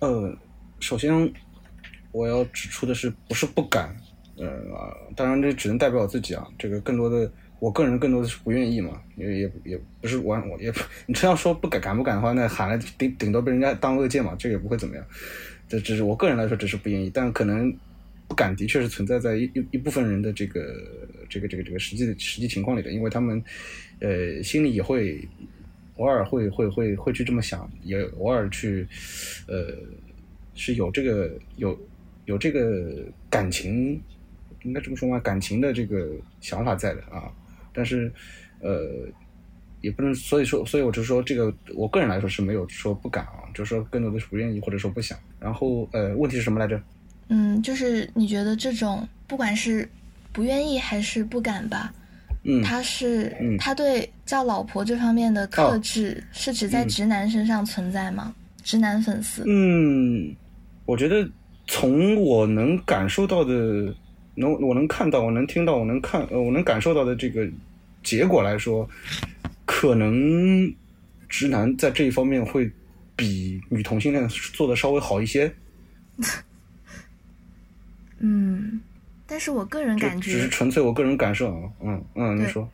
[0.00, 0.36] 呃，
[0.78, 1.32] 首先
[2.12, 3.96] 我要指出的是，不是不敢，
[4.36, 6.46] 呃，当然这只能代表我自己啊。
[6.58, 15.04] 这个更多的，我个人更多的是不愿意嘛，也也也不是完，我也不，你真要说不敢敢不敢的话，那喊了顶顶多被人家当恶剑嘛，这也不会怎么样。
[15.68, 17.74] 这只是我个人来说，只是不愿意，但可能
[18.28, 20.76] 不敢的确是存在在一一一部分人的这个
[21.28, 23.42] 这个这个这个实际的实际情况里的，因为他们
[24.00, 25.26] 呃心里也会
[25.96, 28.86] 偶尔会会会会去这么想，也偶尔去
[29.46, 29.68] 呃
[30.54, 31.78] 是有这个有
[32.26, 34.00] 有这个感情，
[34.64, 35.18] 应该这么说吗？
[35.20, 36.08] 感情的这个
[36.40, 37.30] 想法在的啊，
[37.72, 38.12] 但是
[38.60, 39.06] 呃。
[39.80, 45.18] 也不能，所以说，所以我就说，这个我个人来说是没有说不敢啊，就是说更多的是不愿意或者说不想。
[45.38, 46.80] 然后，呃，问题是什么来着？
[47.28, 49.86] 嗯，就是你觉得这种不管是
[50.32, 51.92] 不愿意还是不敢吧，
[52.44, 58.34] 嗯，他是嗯他对叫老婆这方面的克制，是指在嗯直男身上存在吗？
[58.62, 59.44] 直男粉丝？
[59.46, 60.34] 嗯，
[60.86, 61.28] 我觉得
[61.66, 63.94] 从我能感受到的，
[64.34, 67.48] 能我能看到，我能听到，我能看，呃，我能感受到的这个
[68.02, 68.88] 结果来说，
[69.64, 70.72] 可能
[71.28, 72.70] 直男在这一方面会
[73.16, 75.52] 比女同性恋做的稍微好一些。
[78.18, 78.80] 嗯，
[79.26, 82.68] 但是我个人感觉只是，纯粹我个人感受啊，嗯嗯，你说，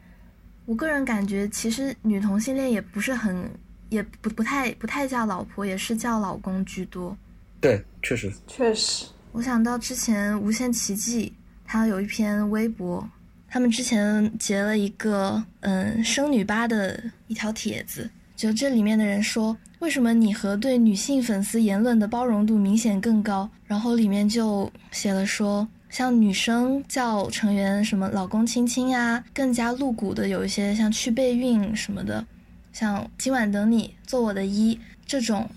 [0.66, 3.50] 我个人感觉，其实女同性恋也不是很，
[3.88, 7.16] 也不不太不太叫老婆，也是叫老公居多。
[7.60, 11.32] 对，确实，确实，我想到之前无限奇迹，
[11.72, 13.08] 他有一篇微博，
[13.48, 23.48] 他们之前截了一个嗯生女吧的一条帖子，就这里面的人说，为什么你和对女性粉丝言论的包容度明显更高？
[23.68, 32.26] 然后里面就写了说，像女生叫成员什么老公亲亲呀，更加露骨的有一些像去备孕什么的，
[32.72, 35.48] 像今晚等你做我的一这种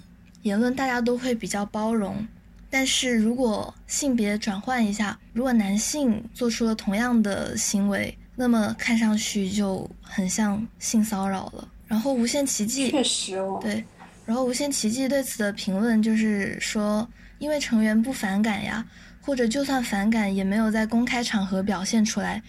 [0.43, 2.27] 言论，大家都会比较包容。
[2.73, 11.67] 但是如果性别转换一下，如果男性做出了同样的行为，那么看上去就很像性骚扰了。
[11.87, 13.59] 然后无限奇迹确实哦。
[13.61, 13.85] 对，
[14.25, 17.07] 然后无限奇迹对此的评论就是说，
[17.37, 18.83] 因为成员不反感呀，
[19.21, 22.41] 或者就算反感，也没有在公开场合表现出来。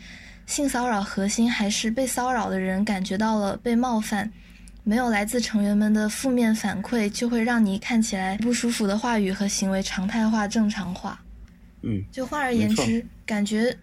[0.47, 4.33] 性骚扰核心还是被骚扰的人感觉到了被冒犯，
[4.85, 11.19] 没有来自成员们的负面反馈，就会让你看起来不舒服的话语和行为常态化、正常化。
[11.83, 13.75] 嗯就换而言之，感觉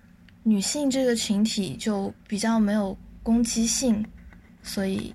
[0.44, 4.06] 女性这个群体就比较没有攻击性，
[4.64, 5.14] 所以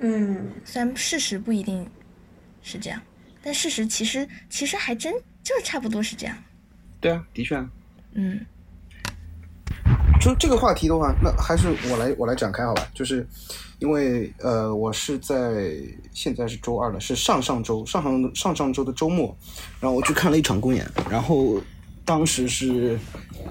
[0.00, 1.86] 嗯，虽然事实不一定
[2.62, 3.00] 是这样，
[3.42, 6.36] 但事实其实其实还真就是差不多是这样。
[7.00, 7.70] 对啊，的确啊。
[8.12, 8.44] 嗯
[10.26, 12.88] 就这个话题的话，那还是我来我来展开好吧？
[12.92, 13.24] 就是
[13.78, 15.72] 因为呃，我是在
[16.12, 19.32] 现在是周二了，是上上周上上上上周的周末，
[19.78, 21.60] 然后我去看了一场公演，然后
[22.04, 22.98] 当时是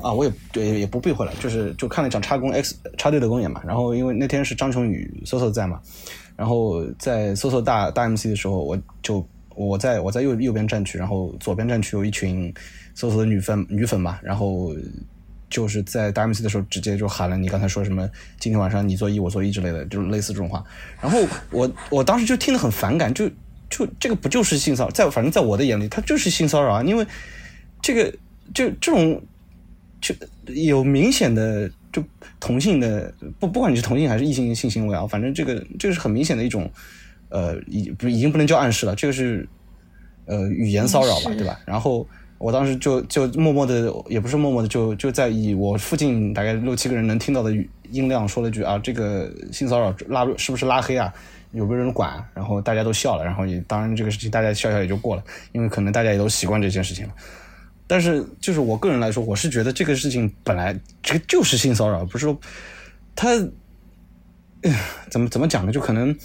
[0.01, 3.61] 啊，我也对也不避讳了，就是就看了一场插工 X 插队的公演嘛。
[3.65, 5.79] 然后因为那天是张成宇 Soso 在嘛，
[6.35, 12.53] 然后在 Soso 大大 MC 的时候，我就我在我在右右边站区，然后左边站区有一群
[12.97, 14.75] Soso 的女粉女粉嘛，然后。
[15.49, 20.63] 就是在大 MC 的时候，直接就喊了你刚才说什么“今天晚上你做一，我做一”之类的，就是类似这种话。
[21.01, 21.19] 然后
[21.51, 23.29] 我我当时就听得很反感，就
[23.69, 24.91] 就这个不就是性骚扰？
[24.91, 26.83] 在反正在我的眼里，它就是性骚扰啊！
[26.83, 27.05] 因为
[27.81, 28.11] 这个
[28.53, 29.21] 就这种
[30.01, 30.13] 就
[30.47, 32.03] 有明显的就
[32.39, 36.69] 同性的不不管你是同性还是异性性行为啊，反正这个这个是很明显的一种
[37.29, 39.47] 呃已不已经不能叫暗示了，这个是
[40.25, 41.59] 呃语言骚扰吧，对吧？
[41.65, 42.07] 然后
[42.45, 47.51] 我当时就就默默的也不是默默的就就在以我附近大概六七个人能听到的
[47.89, 51.11] 音量说了句啊，这个性骚扰拉是不是拉黑啊？
[51.53, 52.23] 有没有人管？
[52.35, 57.13] 然后大家都笑了，然后也当然这个事情大家笑笑也就过了，因为可能大家也都习惯这件事情了。
[57.87, 62.39] 但是就是我个人来说，我是觉得这个事情本来这个就是性骚扰，不是说
[63.15, 63.31] 他
[65.09, 65.71] 怎么怎么讲呢？
[65.71, 66.15] 就可能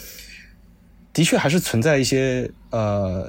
[1.12, 3.28] 的确还是存在一些呃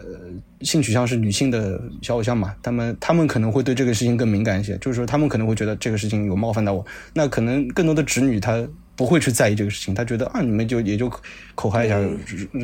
[0.62, 11.12] 性取向是女性的小偶像嘛，他们他们可能会对这个事情更敏感一些，就是说他们可能会觉得这个事情有冒犯到我，那可能更多的直女她不会去在意这个事情，她觉得啊你们就也就
[11.56, 12.00] 口嗨一下，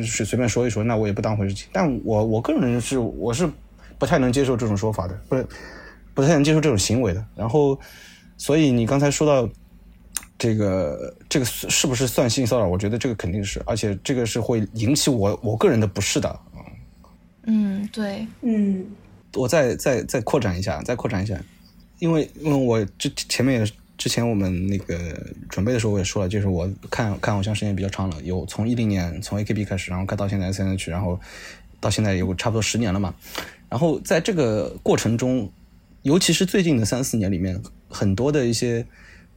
[0.04, 1.66] 是随便说一说，那我也不当回事情。
[1.72, 3.48] 但我我个人是我是
[3.98, 5.44] 不太能接受这种说法的，不是
[6.14, 7.24] 不太能接受这种行为的。
[7.34, 7.76] 然后，
[8.36, 9.50] 所以你刚才说到
[10.38, 12.66] 这个这个是是不是算性骚扰？
[12.68, 16.40] 我觉得这个肯定是，而且这个是会引起我我个人的不适的。
[17.42, 18.86] 嗯，对，嗯
[19.34, 21.38] 我再再再扩展一下，再扩展一下，
[21.98, 24.96] 因为因为我之前面也之前我们那个
[25.48, 31.18] 准备的时候我也说了，就是我看看偶像时间比较长了，有从一零年从 AKB 开始，然后看到现在 S N H，然后
[31.80, 33.14] 到现在有差不多十年了嘛。
[33.68, 35.50] 然后在这个过程中，
[36.02, 38.86] 尤其是最近的三四年里面，很多的一些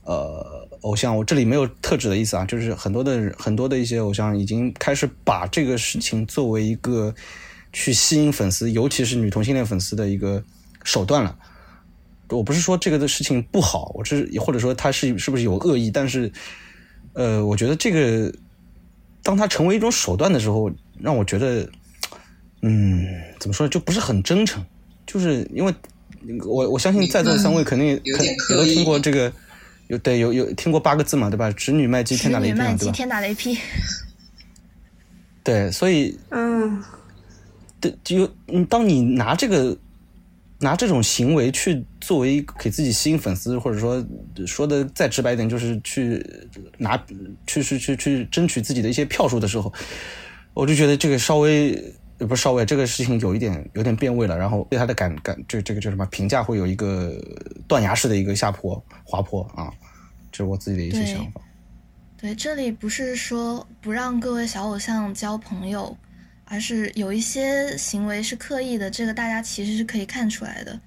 [0.04, 7.14] 呃偶像，我这里没有特指的意思啊，就是很多的很多的一些偶像已经开始把这个事情作为一个
[7.72, 10.44] 去吸引粉丝，尤其是女同性恋粉丝的一个
[10.84, 11.38] 手段了。
[12.30, 16.32] 我不是说这个的事情不好，我是或者说他是是不是有恶意，但是
[17.14, 18.34] 呃，我觉得这个
[19.22, 21.70] 当它成为一种手段的时候，让我觉得，
[22.62, 23.06] 嗯，
[23.38, 24.66] 怎么说呢，就不是很真诚。
[25.06, 25.74] 就是因为
[26.46, 29.30] 我我相信在座的三位肯定肯也都听过这个，
[29.92, 31.52] 有对有有听过八个字嘛，对吧？
[31.52, 32.94] 侄女卖鸡，天打雷女卖鸡，劈嘛对吧？
[32.94, 33.58] 天打雷劈。
[35.44, 36.82] 对，所以嗯
[37.82, 39.78] 对，就你，当你拿这个
[40.60, 44.02] 拿这种行为去作为给自己吸引粉丝，或者说
[44.48, 46.26] 说的再直白一点，就是去
[46.78, 46.96] 拿
[47.46, 49.74] 去去去去争取自己的一些票数的时候，
[50.54, 51.92] 我就觉得这个稍微呃
[52.26, 57.20] 不是稍微，这个事情有一点有点变味了，然后对他的感感这这个叫什么评价会有一个
[57.68, 59.74] 断崖式的一个下坡滑坡啊，
[60.32, 61.42] 这是我自己的一些想法。
[62.18, 65.98] 对，这里不是说不让各位小偶像交朋友，
[66.46, 70.80] 而是有一些行为是刻意的，这个大家其实是可以看出来的。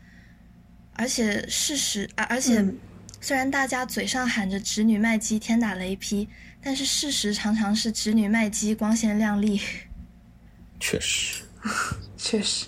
[0.92, 2.79] 而且事实，而而且嗯
[3.20, 6.29] 虽然大家嘴上喊着“侄女卖鸡，天打雷劈”，
[6.62, 9.61] 但是事实常常是侄女卖鸡，光鲜亮丽。
[10.87, 11.42] 确实，
[12.18, 12.66] 确实，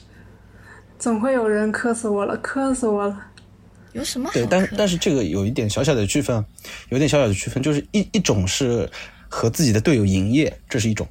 [0.98, 3.26] 总会有人磕死我了，磕死我了。
[3.92, 6.42] 有什么好对，但是但是这个有一点小小的区分，
[6.88, 8.90] 有点小小的区分，就是一一种是
[9.28, 11.06] 和自己的队友营业，这是一种；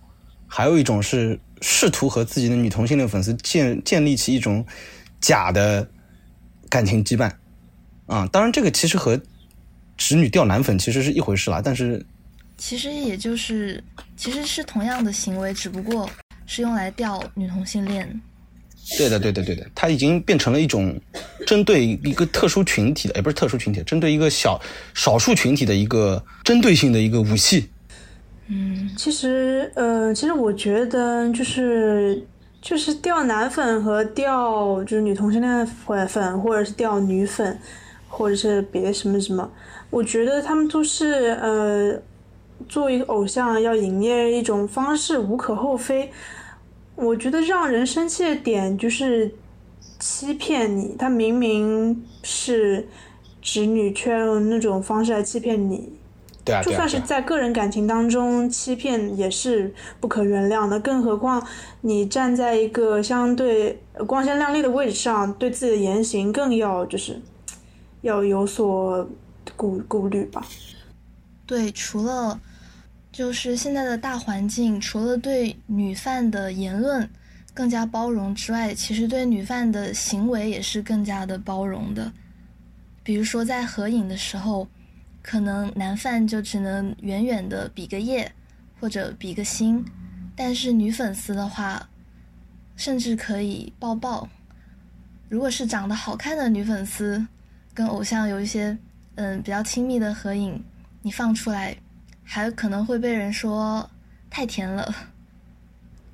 [0.48, 4.65] 还有一种是试图和自己的女同性恋粉丝建建立起一种
[5.22, 5.88] 假的
[6.70, 7.32] 感情羁绊
[8.08, 8.28] 啊。
[8.32, 9.22] 当然，这个其实和
[9.96, 12.04] 直女掉男粉其实是一回事啦，但是
[12.58, 13.84] 其实也就是
[14.18, 16.10] 其实是同样的行为，只不过
[16.46, 18.22] 是用来钓女同性恋。
[18.98, 20.96] 对的，对的，对的，它已经变成了一种
[21.48, 24.62] 针对一个特殊群体的，也不是特殊群体，针对一个小
[24.94, 27.68] 少数群体的一个针对性的一个武器。
[28.48, 32.24] 嗯，其实，呃，其实我觉得就是
[32.62, 37.60] 就是钓男粉和钓就是女同性恋粉粉，或者是钓女粉，
[38.08, 39.52] 或者是别什么什么，
[39.90, 42.00] 我觉得他们都是呃，
[42.68, 46.12] 作为一个偶像要营业一种方式，无可厚非。
[46.96, 49.36] 我觉得让人生气的点就是
[50.00, 52.88] 欺骗你，他明明是
[53.41, 55.91] 直女，却用那种方式来欺骗你，
[56.46, 61.46] 对啊，就算是在个人感情当中欺骗也是不可原谅的，更何况
[61.82, 67.22] 你站在一个相对呃光鲜亮丽的位置上，对自己的言行更要就是
[68.01, 69.06] 要有所
[69.58, 70.45] 顾顾虑吧。
[71.45, 72.39] 对，除了
[73.16, 77.09] 就是现在的大环境，除了对女犯的言论
[77.53, 82.11] 更加包容之外，其实对女犯的行为也是更加的包容的。
[83.05, 84.68] 比如说在合影的时候，
[85.22, 88.30] 可能男犯就只能远远的比个耶，
[88.82, 89.82] 或者比个心，
[90.36, 91.88] 但是女粉丝的话，
[92.76, 94.28] 甚至可以抱抱。
[95.30, 97.26] 如果是长得好看的女粉丝，
[97.74, 98.78] 跟偶像有一些
[99.16, 100.61] 嗯比较亲密的合影，
[101.01, 101.74] 你放出来，
[102.26, 103.89] 还可能会被人说
[104.30, 104.93] 太甜了。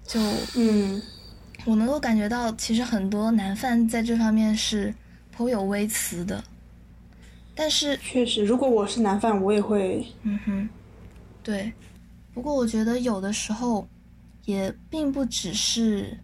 [0.05, 0.19] 就
[0.55, 1.01] 嗯，
[1.65, 4.93] 我能够感觉到，其实很多男犯在这方面是
[5.31, 6.43] 颇有微词的。
[7.55, 10.05] 但是确实，如果我是男犯，我也会。
[10.23, 10.69] 嗯哼，
[11.41, 11.71] 对。
[12.33, 13.87] 不过我觉得有的时候，
[14.45, 16.17] 也并不只是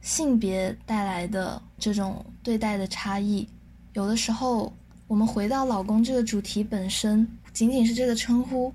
[0.00, 3.46] 性别带来的这种对待的差异。
[3.92, 4.74] 有的时候，
[5.06, 8.72] 我们回到老公这个主题本身，仅仅是这个称呼。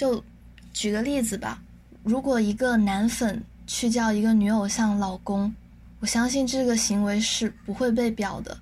[0.00, 0.24] 就
[0.72, 1.60] 举个例子吧，
[2.02, 5.54] 如果一个男粉去叫一个女偶像老公，
[5.98, 8.56] 我相信这个行为是不会被表的。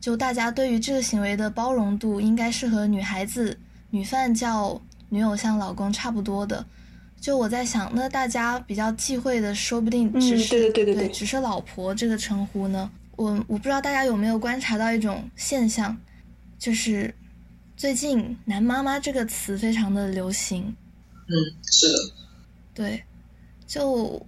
[0.00, 3.56] 就大家对于这个行为的包容度，应该是和女孩子
[3.90, 6.66] 女犯叫女偶像老公差不多的。
[7.20, 12.90] 就我在想，那大家比较忌讳的，说不定只是对对对对，只是老婆这个称呼呢。
[13.14, 15.96] 我我不知道大家有没有观察到一种现象，
[16.58, 17.14] 就是
[17.82, 20.72] 最近“男妈妈”这个词非常的流行。
[21.26, 21.98] 嗯，是的。
[22.72, 23.02] 对，
[23.66, 24.24] 就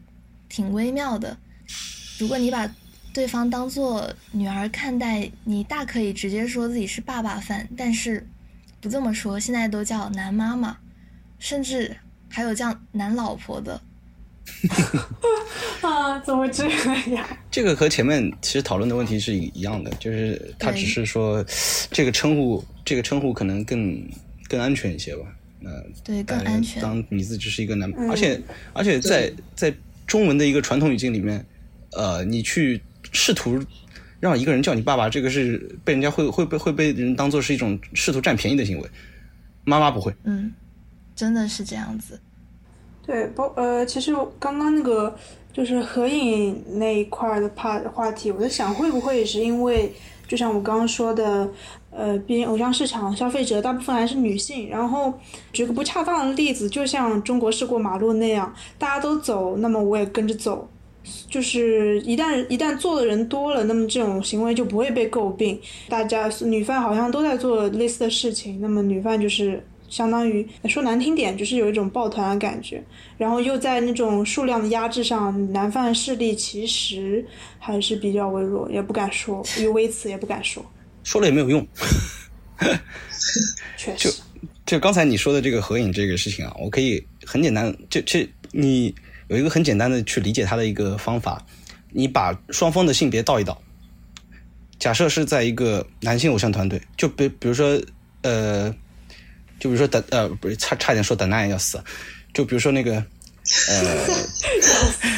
[0.48, 1.36] 挺微妙的。
[2.18, 2.68] 如果你把
[3.12, 8.26] 对方当做女儿看待，你大可以直接说自己是爸爸范，但是
[8.80, 10.76] 不这么说，现在都叫男妈妈，
[11.38, 11.96] 甚至
[12.28, 13.80] 还有叫男老婆的。
[15.80, 16.68] 啊，怎么这
[17.14, 17.24] 样？
[17.52, 21.44] 这个和前面其实讨论的问题是一样的，就是他只是说
[21.92, 24.02] 这个称呼，这个称呼可能更
[24.48, 25.24] 更安全一些吧。
[25.60, 25.70] 那
[26.02, 26.82] 对更安全。
[26.82, 28.40] 当你自己是一个男，而且
[28.72, 29.74] 而且在在
[30.06, 31.44] 中文的一个传统语境里面，
[31.92, 32.80] 呃，你去。
[33.12, 33.62] 试图
[34.18, 38.90] 让一个人叫你爸爸，这个是被人家会会被会被人当做是一种试图占便宜的行为。
[39.62, 40.52] 妈妈不会，嗯，
[41.14, 42.18] 真的是这样子。
[43.06, 45.16] 对，包呃，其实刚刚那个
[45.52, 49.92] 就是合影那一块的怕话题，我在想会不会也是因为，
[50.26, 51.48] 就像我刚刚说的，
[51.90, 54.68] 呃，毕竟偶像市场消费者大部分还是女性。
[54.68, 55.12] 然后
[55.52, 60.68] 举个不恰当的例子，就像中国式过马路那样，大家都走，那么我也跟着走。
[61.28, 65.60] 就是一旦一旦做的人多了，那么这种行为就不会被诟病。
[65.86, 69.62] 大家女犯好像都在做类似的事情，那么女犯就是
[69.94, 72.82] 相当于说难听点，就是有一种抱团的感觉。
[73.16, 77.24] 然后又在那种数量的压制上，男方势力其实
[77.60, 80.64] 还是比较微弱，也不敢说，有微词也不敢说，
[81.04, 81.64] 说了也没有用。
[83.78, 84.12] 确实，
[84.66, 88.92] 就刚才你说的这个合影这个事情啊，我可以很简单，就这你。
[89.28, 91.42] 有一个很简单的去理解他的一个方法，
[91.92, 93.58] 你把双方的性别倒一倒。
[94.78, 97.80] 假设是在一个男性偶像团队，就比比如说
[98.20, 98.70] 呃，
[99.60, 101.82] 就比如说等呃不是差差点说等奈要死，
[102.32, 102.94] 就比如说那个
[103.68, 104.06] 呃，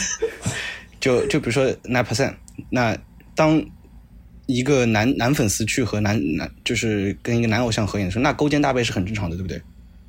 [1.01, 2.35] 就就比如说 nine percent，
[2.71, 2.97] 那
[3.35, 3.63] 当
[4.47, 9.61] 一个男男粉丝去和男男就是跟一个男偶像合影的时候，那勾肩搭背是很正常的，对不对？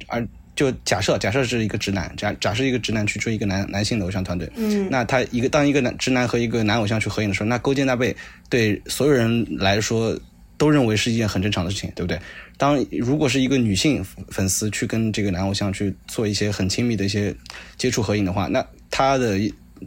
[0.07, 0.25] 而
[0.55, 8.15] 就假设假设是一个直男，假假设一个直男去追一个男男性的偶像团队，嗯，那他一个当一个男直男和一个男偶像去合影的时候，那勾肩搭背
[8.49, 10.19] 对所有人来说
[10.57, 12.19] 都认为是一件很正常的事情，对不对？
[12.57, 17.35] 当如果是一个女性粉丝去跟这个男偶像去做一些很亲密的一些
[17.77, 19.37] 接触合影的话，那他的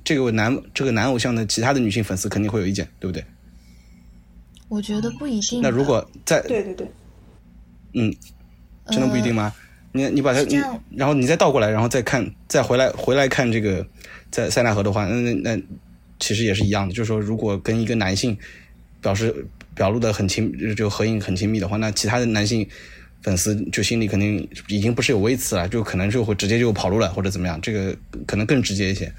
[0.05, 3.25] 这个男这个男偶像的其他的女性粉丝肯定会有意见，对不对？
[4.69, 5.61] 我觉得不一定。
[5.61, 6.91] 那如果在对对对，
[7.95, 8.15] 嗯，
[8.87, 9.53] 真的不一定吗？
[9.93, 10.41] 你你把它，
[10.91, 13.85] 然后你再倒过来，然后再看，再回来回来看这个
[14.31, 15.63] 在塞纳河的话，那那那
[16.21, 16.95] 其实也是一样的。
[16.95, 18.39] 就是说，如果跟一个男性
[19.01, 19.45] 表示
[19.75, 22.69] 表露的很亲，就合影很亲密的话，那其他的男性
[23.23, 27.97] 粉丝就心里肯定已经不是有微词了，就可能就会直接就跑路了或者怎么样，这个
[28.27, 29.13] 可能更直接一些。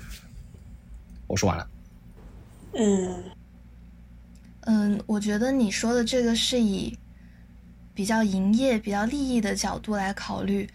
[1.28, 1.68] 我说完了。
[2.74, 3.24] 嗯
[4.62, 6.97] 嗯，我觉得你说的这个是以。
[7.93, 10.68] 比较营业、比较利益的角度来考虑，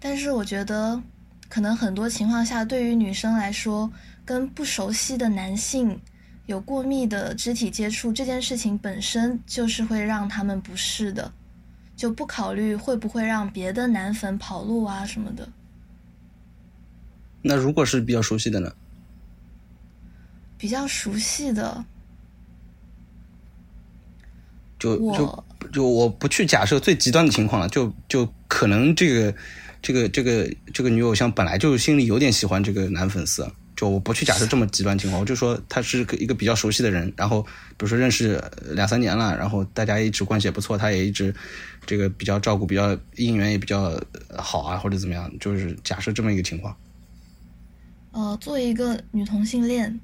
[0.00, 1.00] 但是我觉得，
[1.48, 3.90] 可能很多情况下，对于女生来说，
[4.24, 5.98] 跟不熟悉的男性
[6.46, 11.32] 有过密的肢体接触这件事情本身就是会让他们不适的，
[11.96, 15.48] 就不考虑会不会让别的男粉跑路啊什么的。
[17.42, 18.74] 那如果是比较熟悉的呢？
[20.56, 21.84] 比较熟悉的，
[24.78, 25.44] 就就。
[25.72, 29.34] 就我不去假设最极端的情况了，就就可能这个
[29.80, 41.34] 这个这个这个女偶像本来就心里有点喜欢这个男粉丝，就我不去假设这么极端情况，我就说他是一个比较熟悉的人，然后比如说认识两三年了，然后大家一直关系也不错，他也一直
[41.86, 44.00] 这个比较照顾，比较姻缘也比较
[44.36, 46.76] 好啊，或者怎么样，就是假设这么一个情况。
[48.12, 50.00] 呃，作为一个女同性恋，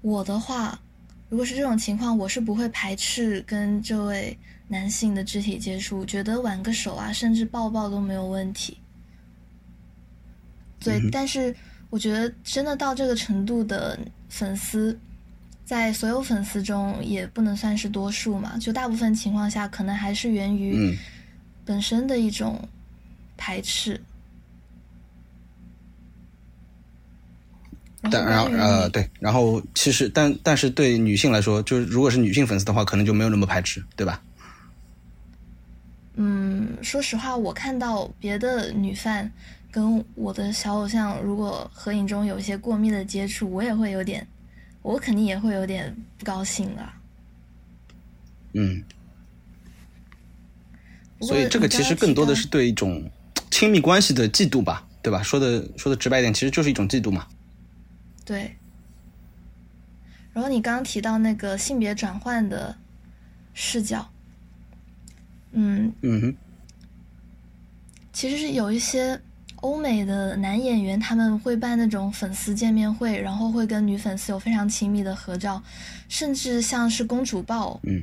[0.00, 0.80] 我的话。
[1.28, 4.36] 如果是这种情况，我是不会排斥跟这位
[4.66, 8.76] 男性的肢体接触，觉得挽个手啊，甚至抱抱都没有问题。
[10.80, 11.54] 对，但是
[11.90, 14.98] 我觉得真的到这个程度的粉丝，
[15.64, 20.96] 在所有粉丝中也不能算是多数嘛，就大部分情况下可能还是源于嗯
[21.64, 22.66] 本身的一种
[23.36, 24.00] 排斥。
[28.10, 34.22] 但然后呃对，然后其实但但是对女性来说，就是如果是女性粉丝的话，可能就没有那么排斥，对吧？
[36.14, 39.30] 嗯，说实话，我看到别的女 fan
[39.70, 44.26] 跟我的小偶像，如果合影中有一些过密的接触，我也会有点，
[44.82, 46.88] 我肯定也会有点不高兴的。
[48.52, 48.82] 嗯，
[51.20, 53.08] 所以这个其实更多的是对一种
[53.50, 55.22] 亲密关系的嫉妒吧，对吧？
[55.22, 57.26] 说的说的直白一点，其实就是一种嫉妒嘛。
[58.24, 58.56] 对。
[60.32, 62.76] 然后你刚刚提到那个性别转换的
[63.52, 64.08] 视角，
[65.52, 66.36] 嗯，嗯哼，
[68.12, 69.20] 其实是有一些
[69.60, 75.62] 欧美的男演员，他们会办那种粉丝见面会，然后会跟女粉丝有非常亲密的合照，
[76.08, 78.02] 甚至像是公主抱，嗯，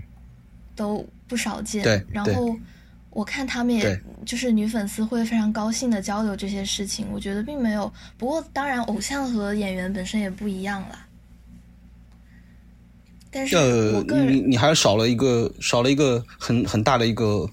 [0.75, 1.83] 都不少见。
[1.83, 2.55] 对对然后
[3.09, 7.91] 我看他们也就是女粉丝会非常高兴的交流这些事情，我觉得并没有。
[8.17, 11.03] 不过当然，偶像和演员本身也不一样啦。
[13.29, 17.49] 但是呃我，个人你你还少了一个少了一个很很大的一个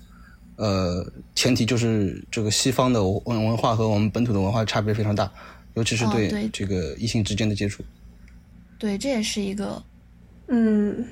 [0.57, 5.31] 呃前提，就是这个西方的文文化和我们本土的文化差别非常大，
[5.75, 7.85] 尤其是哦对这个异性之间的接触。
[8.79, 9.83] 对这也是一个
[10.49, 11.07] 嗯，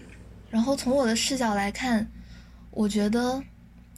[0.51, 2.07] 然后从我的视角来看，
[2.71, 3.43] 我觉得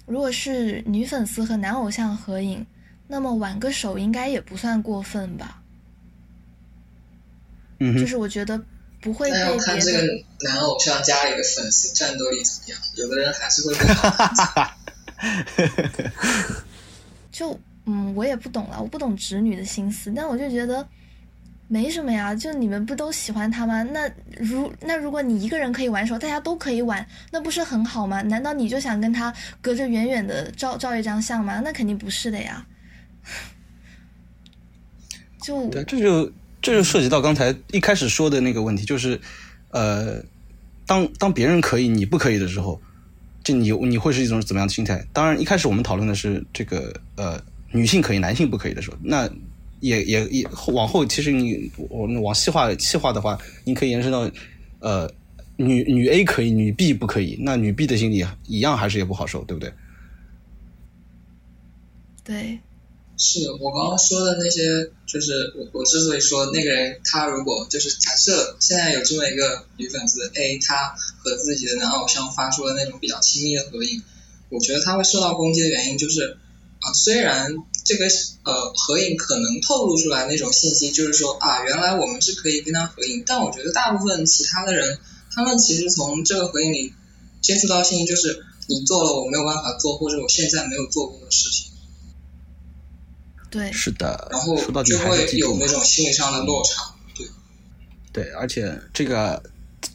[0.07, 2.64] 如果是女粉丝和男偶像合影，
[3.09, 5.61] 那么挽个手应该也不算过分吧。
[7.80, 8.62] 嗯哼，就是我觉得
[9.01, 10.03] 不会那要被别的看这个
[10.42, 14.70] 男偶像家里的粉丝战斗力怎么样，有的人还是会不好。
[17.31, 20.87] 就嗯，我也不懂了，我不懂直女的心思，但我就觉得
[21.69, 23.83] 没什么呀，就你们不都喜欢他吗？
[23.83, 24.09] 那
[24.39, 28.23] 如那如果你一个人可以玩的时候，大家都可以玩，那不是很好吗？
[28.23, 31.61] 难道你就想跟他隔着远远的照照一张相吗？
[31.65, 32.65] 那肯定不是的呀。
[35.43, 39.21] 就对，这就这就涉及到刚才一开始说的那个问题，就是
[39.71, 40.23] 呃，
[40.87, 42.81] 当当别人可以你不可以的时候，
[43.45, 45.07] 就你你会是一种怎么样的心态？
[45.12, 47.40] 当然，一开始我们讨论的是这个呃
[47.70, 49.30] 女性可以男性不可以的时候，那
[49.80, 54.28] 也也也往后其实你我们往细化细化的话，你可以延伸到
[54.80, 55.09] 呃
[55.57, 59.72] 女女 A 可以，女 B 不可以，那女 B 的心理一样还是也不好受，对不对？
[62.24, 62.59] 对，
[63.17, 74.03] 是我刚刚说的那些，就是我我之所以说那个人，他如果就是假设现在有这么一个女粉丝 A，她和自己的男偶像发出了那种比较亲密的合影，
[74.49, 76.39] 我觉得他会受到攻击的原因就是
[76.81, 77.55] 啊、虽然
[77.87, 78.05] 这个
[78.45, 84.99] 呃合影可能透露出来那种信息，就是说啊，原来我们是可以跟他合影，但我觉得大部分其他的人，
[85.33, 86.93] 他们其实从这个合影里
[87.41, 91.73] 接触到信息就是你做了我没有办法做，或者我现在没有做过的事情。
[93.55, 96.82] 对，是的然后说到底就会还是嫉妒嘛有那种心理上的落差。
[97.16, 97.24] 对，
[98.12, 99.40] 对，而且这个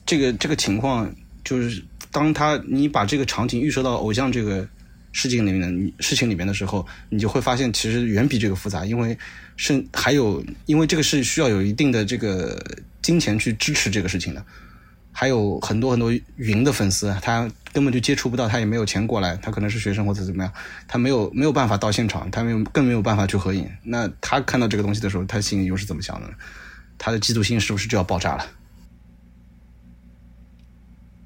[0.05, 4.65] 这个这个情况，就是当他你把这个场景预设到偶像这个
[5.11, 9.17] 事情里面事情里面的时候，你就会发现其实远比这个复杂，因为
[9.57, 12.57] 是还有因为这个是需要有一定的这个
[13.01, 14.41] 金钱去支持这个事情的。
[15.11, 20.53] 还有很多很多云的粉丝，他根本就接触不到，他也没有钱过来，他可能是学生或者怎么样，
[20.87, 23.69] 他没有没有办法到现场，他没有更没有办法去合影。
[23.83, 26.33] 那他看到这个东西的时候，他心里又是怎么想的呢？
[26.97, 28.45] 他的嫉妒心是不是就要爆炸了？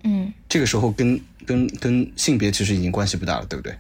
[0.03, 3.75] 嗯，这个时候跟跟跟性别其实已经关系不大了，对不对？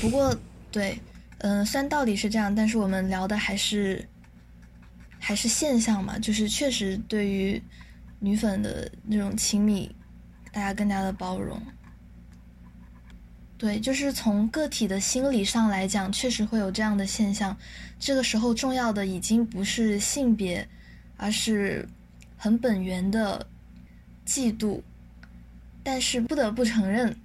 [0.00, 0.36] 不过
[0.70, 1.00] 对，
[1.38, 4.06] 嗯、虽然道理是这样，但是我们聊的还是
[5.18, 7.60] 还是现象嘛，就是确实对于
[8.20, 9.90] 女粉的那种亲密，
[10.54, 11.60] 大家更加的包容。
[13.58, 17.56] 对，就是从个体的心理上来讲，确实会有这样的现象。
[17.98, 20.66] 这个时候重要的已经不是性别，
[21.16, 21.88] 而是
[22.36, 23.46] 很本源的
[24.26, 24.80] 嫉妒。
[25.82, 27.16] 但是不得不承认，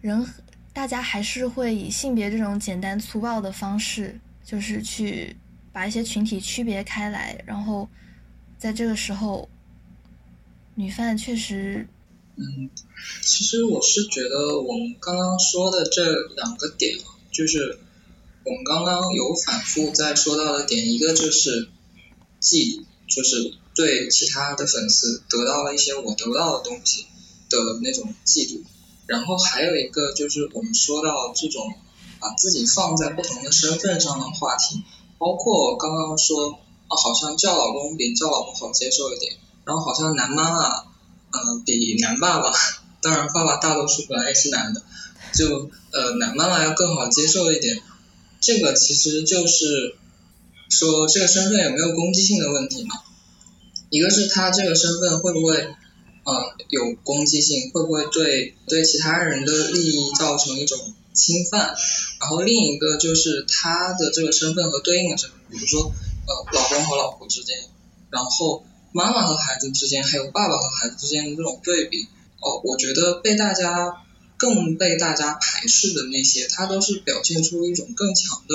[0.00, 0.26] 人
[0.72, 5.36] 大家还是会以性别这种简单粗暴的方式，就是去
[5.72, 7.88] 把一些群体区别开来，然后
[8.58, 9.48] 在这个时候，
[10.74, 11.86] 女犯确实，
[12.36, 12.70] 嗯，
[13.22, 16.02] 其实我是觉得我们刚刚说的这
[16.36, 17.78] 两个点啊，就是
[18.44, 21.68] 我们刚刚有反复在说到的点，一个就是
[22.40, 27.06] 嫉妒，就是对其他的粉丝得到了一些我得不到的东西
[27.48, 28.60] 的那种嫉妒，
[29.06, 31.74] 然后还有一个就是我们说到这种
[32.20, 34.82] 把自己放在不同的身份上的话题，
[35.18, 36.58] 包括我刚刚说
[36.88, 39.36] 啊，好像叫老公比叫老婆好接受一点。
[39.64, 40.84] 然后好像男妈妈，
[41.32, 42.52] 嗯，比男爸爸，
[43.02, 44.82] 当然爸爸大多数本来也是男的，
[45.34, 47.80] 就呃男妈妈要更好接受一点。
[48.40, 49.96] 这个其实就是
[50.68, 52.94] 说这个身份有没有攻击性的问题嘛？
[53.90, 60.78] 一个是他这个身份会不会呃有攻击性，会不会对对其他人的利益造成一种
[61.12, 61.74] 侵犯？
[62.20, 67.56] 然后另一个就是他的这个身份和对应的身份，比如说呃老公和老婆之间，
[68.10, 68.64] 然后
[68.96, 72.08] 妈妈和孩子之间，还有爸爸和孩子之间的这种对比。
[72.40, 74.02] 哦，我觉得被大家。
[74.38, 78.54] 更被大家排斥的那些，他都是表现出一种更强的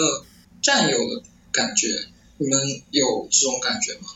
[0.61, 2.05] 占有的感觉。
[2.37, 4.09] 你们有这种感觉吗？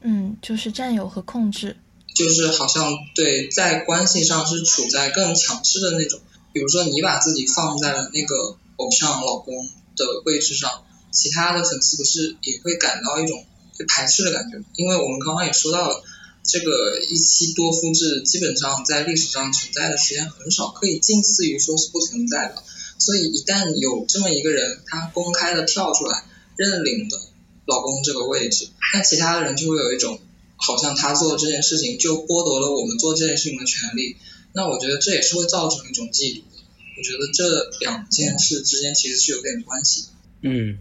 [0.00, 1.76] 嗯，就是占有和控制。
[2.14, 6.18] 就是好像对，在关系上是处在更强势的那种。
[6.54, 13.44] 比如说，你把自己放在了那个偶像老公的位置上，其他的粉丝不是也会感到一种
[13.78, 14.62] 被排斥的感觉？
[14.76, 16.04] 因为我们刚刚也说到了。
[16.46, 22.62] 这个一妻多夫制基本上在历史上存在的时间很少，可以近似于说是不存在的。
[22.98, 26.22] 所以一旦有这么一个人，他公开的跳出来
[26.56, 27.18] 认领了
[27.64, 30.20] 老公这个位置，那其他的人就会有一种
[30.56, 34.16] 好像他做这件事情就剥夺了我们做这件事情的权利。
[34.52, 36.62] 那我觉得这也是会造成一种嫉妒的。
[36.98, 40.08] 我觉得这两件事之间其实是有点关系的。
[40.42, 40.78] 嗯，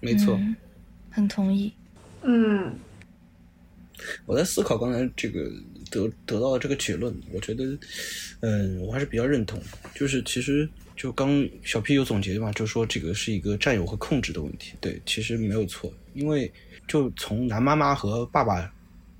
[0.00, 0.36] 没错，
[1.12, 1.72] 很同意。
[2.24, 2.74] 嗯。
[4.26, 5.50] 我在思考刚才这个
[5.90, 7.64] 得得到的这个结论，我觉得，
[8.40, 9.62] 嗯，我还是比较认同。
[9.94, 14.74] 就是其实就刚小 P 有总结嘛，就说这个是一个占有和控制的问题。
[14.80, 15.94] 对，其实没有错。
[16.12, 16.52] 因为
[16.88, 18.70] 就从男妈妈和爸爸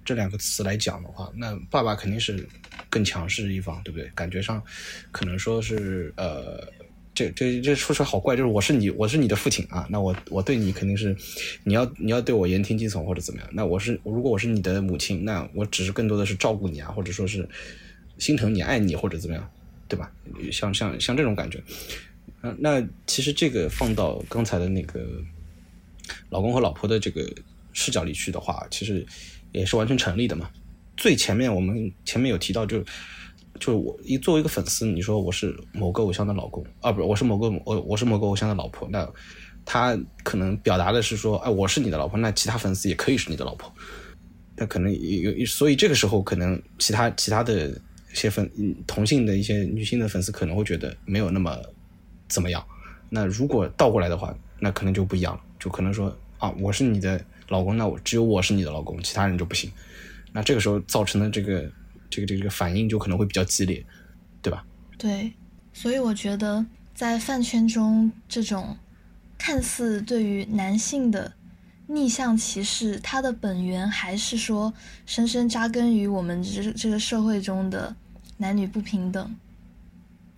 [0.05, 2.47] 这两个词来讲的话，那爸爸肯定是
[2.91, 4.11] 更强势一方，对不对？
[4.15, 4.63] 感觉上
[5.13, 6.69] 可能说是呃。
[7.15, 11.17] 这这这说出来好怪，就是我是你，我是你的父亲啊，那我我对你肯定是，
[11.63, 13.49] 你要你要对我言听计从或者怎么样？
[13.53, 17.49] 那我是如果我是你的母亲，那我只是更多的是照顾你啊，或者说是
[18.19, 19.49] 心疼你、爱你或者怎么样，
[19.87, 20.11] 对吧？
[20.51, 21.63] 像像像这种感觉，
[22.43, 25.07] 嗯，那其实这个放到刚才的那个
[26.31, 27.25] 老公和老婆的这个
[27.73, 29.07] 视角里去的话，其实
[29.53, 30.51] 也是完全成立的嘛。
[30.97, 32.79] 最前面我们前面有提到就。
[32.81, 32.87] 就
[33.61, 39.09] 就是我一作为一个粉丝，你说我是某个偶像的老公啊，不是我是某个我我是某个偶像的老婆，那
[39.65, 43.73] 他可能表达的是说，哎，我是你的老婆，那其他粉丝也可以是你的老婆，
[44.57, 48.51] 那可能有，所以这个时候可能其他其他的一些粉
[48.87, 51.57] 同性的一些女性的粉丝可能会觉得没有那么
[52.29, 52.63] 怎么样。
[53.09, 59.71] 那如果倒过来的话，那可能就不一样了，就可能说啊，我是你的老公，那我只有我是你的老公，其他人就不行。
[60.33, 61.71] 那这个时候造成的这个。
[62.15, 63.85] 这个这个这个反应就可能会比较激烈，
[64.41, 64.65] 对吧？
[64.97, 65.33] 对，
[65.73, 68.77] 所以我觉得在饭圈中，这种
[69.37, 71.33] 看似对于男性的
[71.89, 74.73] 逆向歧视，它的本源还是说
[75.05, 77.95] 深深扎根于我们这这个社会中的
[78.37, 79.35] 男女不平等。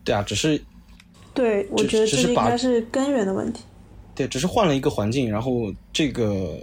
[0.03, 0.59] 对啊，只是
[1.35, 3.62] 对，我觉得这应该是根源的问题。
[4.14, 6.59] 对，只是换了一个环境，然后这个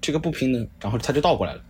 [0.00, 1.62] 这个不平等，然后它就倒过来了。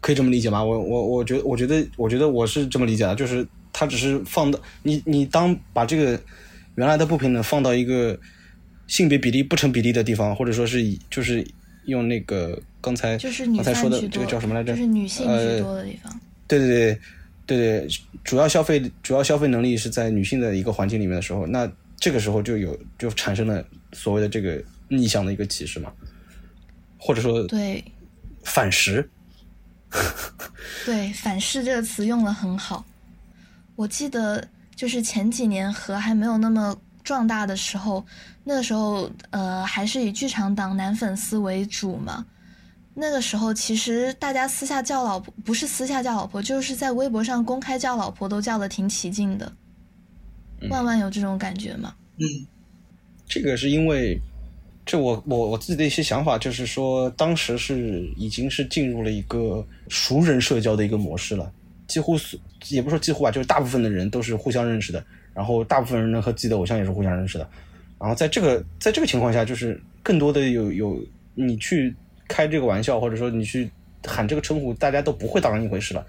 [0.00, 0.64] 可以这么理解吗？
[0.64, 6.18] 我我我觉得我觉得我觉得我是这么理解的，就是他只是放到你你当把这个
[6.76, 8.18] 原来的不平等放到一个
[8.86, 11.46] 性别比例不成比例的地方，或者说是以就是
[11.84, 14.72] 用那个刚才刚才说的这个叫什么来着？
[14.72, 16.20] 就是女性居多的地方。
[16.48, 16.98] 对对对
[17.46, 17.88] 对对，
[18.24, 25.92] 主要消费主要消费能力是在女性的一个环境里面的时候，那这个时候就有就产生了所谓的这个逆向的一个歧视嘛，
[26.98, 27.84] 或者说对
[28.42, 29.08] 反噬。
[30.86, 32.84] 对“反噬”这个词用的很好。
[33.76, 38.04] 我记得就是前几年和还没有那么壮大的时候，
[38.44, 42.24] 那个时候呃还是以剧场党男粉丝为主嘛。
[42.94, 49.50] 那个时候其实大家私下叫老婆，不是私下叫老婆，就是在微博上公开叫老婆，都叫的挺起劲的。
[50.68, 51.94] 万万有这种感觉吗？
[52.18, 52.46] 嗯，
[53.26, 54.20] 这个是因为。
[54.86, 61.52] 这我我我自己的一些想法就是说，当时是已经是进入了一个熟人社交的一个模式了，
[61.86, 62.38] 几乎是
[62.70, 67.48] 也不说几乎吧，就是大部分的人都是互相认识的，然后大部分人呢和自己的偶像也是互相认识的，
[68.00, 70.98] 然后在这个在这个情况下，就是更多的有有
[71.34, 71.94] 你去
[72.26, 73.70] 开这个玩笑，或者说你去
[74.04, 76.04] 喊这个称呼，大家都不会当一回事了，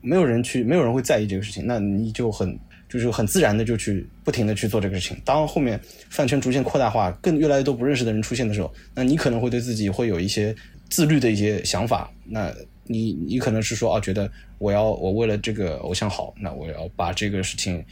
[0.00, 2.58] 没有人去，没有人会在意这个事情，那你就很。
[2.94, 5.20] 就是很自然的就去不停的去做这个事情。
[5.24, 5.80] 当后面
[6.10, 10.54] 饭圈逐渐扩大化，更越来越多不认识的人出现的时候，那你可能会对自己会有一些
[10.88, 12.08] 自律的一些想法。
[12.24, 17.84] 那你你可能是说啊，觉得我要我为了这个偶像好，那我要把这个事情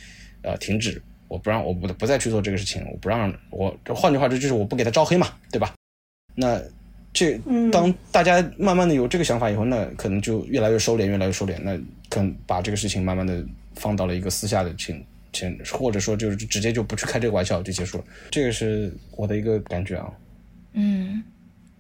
[0.43, 5.75] 呃停止，我不让我不不再去做这个事情，我不让我换句话说就是我不给他招黑嘛，对吧？
[6.37, 6.63] 那
[7.13, 11.77] 这嗯当大家慢慢的有这个想法以后，那可能就越来越收敛，越来越收敛，那
[12.09, 13.45] 可能把这个事情慢慢的
[13.75, 18.05] 放到了一个私下的情情，或者说就是直接就不去开这个玩笑就结束了。
[18.31, 20.13] 这个是我的一个感觉啊。
[20.75, 21.23] 嗯，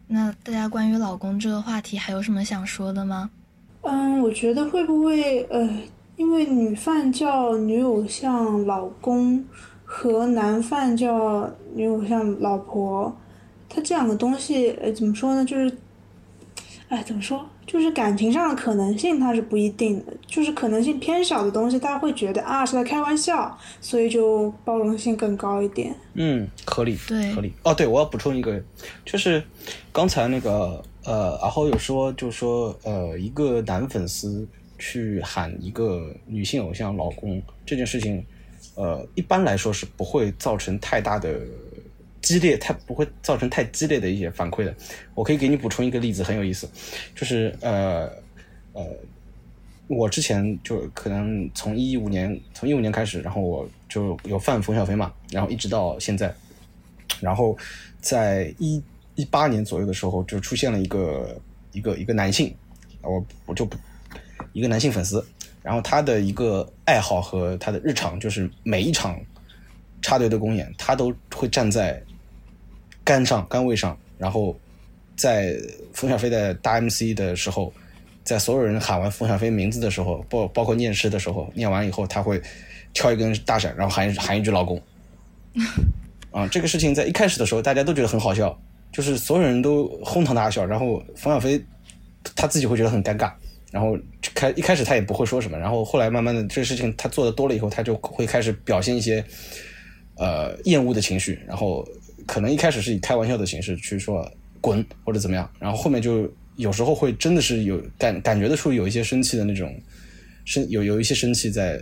[0.06, 3.30] 那大家关于老公这个话题还有什么想说的吗？
[3.82, 5.68] 嗯，我觉得会不会呃，
[6.16, 9.44] 因为女犯叫女友像老公
[9.84, 13.14] 和男犯叫女友像老婆，
[13.68, 15.44] 它这两个东西呃怎么说呢？
[15.44, 15.76] 就是，
[16.88, 17.44] 哎，怎么说？
[17.72, 25.94] 就是感情上的可能性它是不一定的，就是可能性偏小的东西，大家会觉得啊是在开玩笑，所以就包容性更高一点。
[26.12, 27.50] 嗯，合理，对合理。
[27.62, 28.62] 哦，对，我要补充一个，
[29.06, 29.42] 就是
[29.90, 34.46] 刚才那个呃，然后有说，就说呃，一个男粉丝
[34.78, 38.22] 去喊一个女性偶像老公这件事情，
[38.74, 41.40] 呃，一般来说是不会造成太大的
[42.22, 44.74] 激烈，太不会造成太激烈的一些反馈的。
[45.14, 46.70] 我可以给你补充一个例子，很有意思，
[47.14, 48.08] 就是呃
[48.72, 48.86] 呃，
[49.88, 56.32] 我之前就可能从一五年，从一五年开始，然后我就有犯冯小飞嘛，然后一直到现在，
[57.20, 57.58] 然后
[58.00, 58.82] 在一
[59.16, 61.38] 一八年左右的时候，就出现了一个
[61.72, 62.54] 一个一个男性，
[63.02, 63.76] 我我就不
[64.52, 65.22] 一个男性粉丝，
[65.60, 69.20] 然后他的一个爱好和他的日常就是每一场
[70.00, 72.02] 插队的公演，他都会站在
[73.04, 74.56] 杆上杆位上，然后
[75.16, 75.54] 在
[75.92, 77.72] 冯小飞的大 MC 的时候，
[78.24, 82.40] 在所有人喊完冯小飞名字的时候，包包括念诗的时候，念完以后他会
[82.92, 84.80] 挑一根大闪，然后喊喊一句“老公”。
[86.30, 88.58] 啊，这个事情在一开始的时候大家都觉得很好笑，
[88.90, 91.62] 就是所有人都哄堂大笑，然后冯小飞
[92.34, 93.30] 他自己会觉得很尴尬，
[93.70, 93.98] 然后
[94.34, 99.22] 开一开始他也不会说什么，然后后来慢慢的这个事情他做的多了以后，他就会开始表现一些
[100.16, 101.86] 呃厌恶的情绪，然后
[102.26, 109.74] 可能一开始是以开玩笑的形式去说滚或者怎么样，然后后面就有时候会真的是有感感觉得出有一些生气的那种
[110.44, 111.80] 生有有一些生气在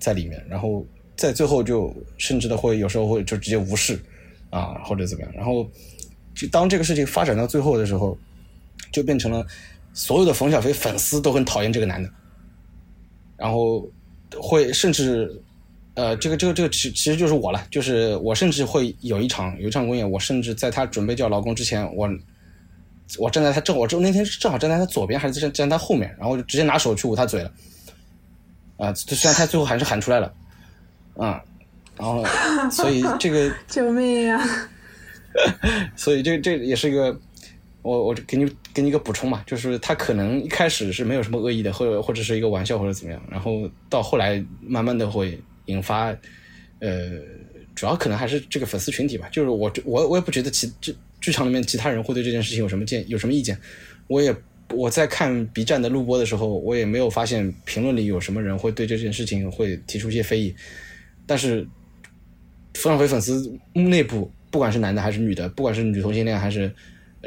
[0.00, 0.86] 在里面，然后
[1.16, 3.98] 在最后就甚至的会有时候会就直接无视
[4.50, 5.68] 啊或者怎么样，然后
[6.34, 8.16] 就当这个事情发展到最后的时候，
[8.90, 9.46] 就变成了
[9.92, 12.10] 所有的冯小飞粉丝都很讨厌这个男的，
[13.36, 13.86] 然后
[14.40, 15.40] 会甚至
[15.94, 22.08] 呃，这个这个这个其其实就是我了，就是我甚至会有一场有一场公演，我甚至在她准备叫老公之前，我
[23.18, 27.52] 我站在他正我正那天正好站在他左边还是站站在她后面，然后就直接拿手去捂他嘴了，
[28.78, 30.32] 啊、虽然他最后还是喊出来了，
[31.18, 31.42] 啊、
[31.98, 32.24] 然后
[32.70, 34.42] 所以 这个 救命啊！
[35.94, 37.14] 所以这这也是一个，
[37.82, 46.16] 我我给你给你一个补充嘛，就是他可能一开始是没有什么恶意的，或者或者是一个玩笑或者怎么样，然后到后来慢慢的会引发，
[46.80, 47.20] 呃，
[47.74, 53.56] 主要可能还是这个粉丝群体吧，就是我我我也不觉得其这剧场里面其他人会对这件事情有什么建有什么意见，
[54.08, 54.34] 我也
[54.70, 60.54] 我在看 B 站的录播的时候，我也没有发现评论里有什么人会对这件事情会提出一些非议，
[61.26, 61.66] 但是
[62.74, 66.72] 冯小飞粉丝内部，不管是男的还是女的，不管是女同性恋还是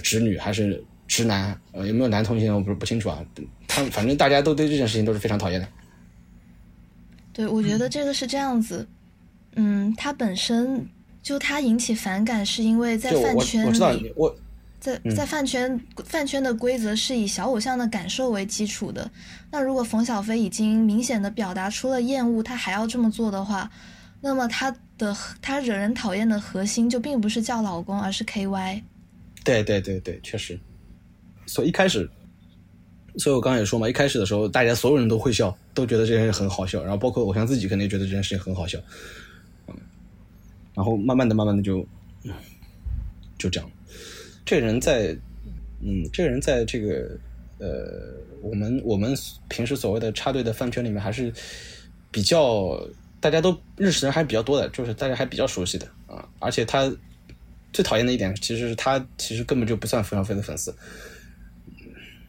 [0.04, 3.24] 直女还是直男，呃，有没有男同性恋我不是不清楚啊。
[3.68, 5.68] 他反正大家都对这件事情都是非常讨厌的。
[7.36, 8.88] 对，我觉得这个是这样子，
[9.56, 10.88] 嗯，他本身
[11.22, 14.34] 就他引起反感，是因为在饭圈我知道里，我
[14.80, 19.12] 在嗯在饭圈饭圈的规则是以小偶像的感受为基础的。
[19.52, 23.70] 那如果冯小飞已经明显的表达出了厌恶，他还要这么做的话，
[24.22, 28.82] 那么他的他惹人讨厌的核心就并不是叫老公，而是 KY。
[29.44, 30.58] 对对对对，确实。
[31.46, 32.10] 所以一开始，
[33.18, 38.78] 所以我刚刚也说嘛，一开始的时候，大家所有人都会笑，都觉得这件事很好笑，然后包括偶像自己肯定也觉得这件事情很好笑，
[39.68, 39.76] 嗯，
[40.74, 41.86] 然后慢慢的、慢慢的就，
[43.38, 43.72] 就这样。
[44.46, 45.16] 这个人在，
[45.82, 47.18] 嗯，这个人在这个，
[47.58, 49.16] 呃，我们我们
[49.48, 51.34] 平时所谓的插队的饭圈里面，还是
[52.12, 52.80] 比较
[53.20, 56.94] 大家都认识人还是比较多的，就是大家还比较熟悉的啊，而且他
[57.74, 60.72] 最讨厌的一点，其实是他其实根本就不算冯小飞的粉丝，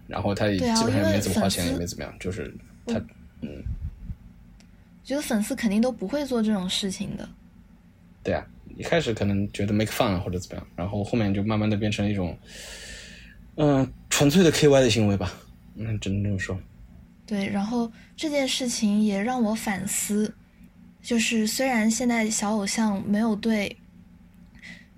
[0.07, 2.54] 然后他也基本上也没怎么花钱，也没怎么样，就是
[2.86, 2.94] 他
[3.40, 3.62] 嗯
[5.04, 7.28] 觉得粉丝肯定都不会做这种事情的。
[8.22, 8.44] 对啊，
[8.76, 12.36] 一开始可能觉得 make fun 啊或者怎么样，然后后面就慢慢的变成一种，
[13.57, 15.32] 嗯、纯粹的 KY 的行为吧，
[15.76, 16.59] 嗯，只能这么说。
[17.24, 20.32] 对，然后这件事情也让我反思，
[21.02, 23.76] 就是虽然现在小偶像没有对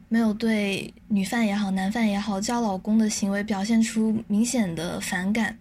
[0.08, 5.58] 没有对女犯也好、男犯也好叫老公的行为表现出明显的反感，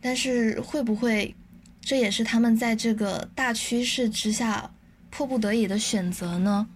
[0.00, 1.34] 但是会不会
[1.80, 4.68] 这也是他们在这个大趋势之下
[5.10, 6.66] 迫不得已的选择呢？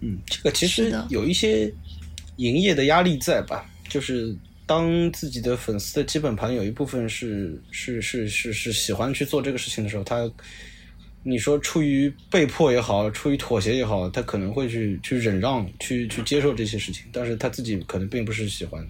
[0.00, 1.72] 嗯，这个其实有一些
[2.36, 4.36] 营业的压力在吧，就是
[4.66, 10.30] 当自己的粉丝的基本盘有一部分是是是是是喜欢去做这个事情的时候，他
[11.22, 18.86] 你说出于被迫也好，出于妥协也好，他可能会去去忍让，去去接受这些事情，但是他自己可能并不是喜欢，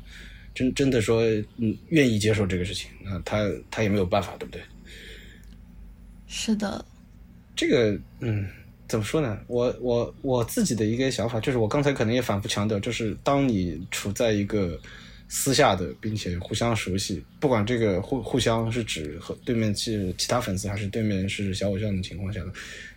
[0.54, 1.22] 真真的说
[1.56, 4.62] 嗯愿意接受这个事情，那他他也没有办法，对不对？
[6.26, 6.84] 是的，
[7.56, 8.46] 这个嗯。
[8.88, 9.38] 怎么说呢？
[9.48, 14.80] 我我我自己的一个想法就是，我刚才可能也反复强调，就是当你处在一个
[15.28, 22.40] 私下的，并且互相熟悉，不管这个互互相是指和对面是其他粉丝，还是对面是小偶像的情况下，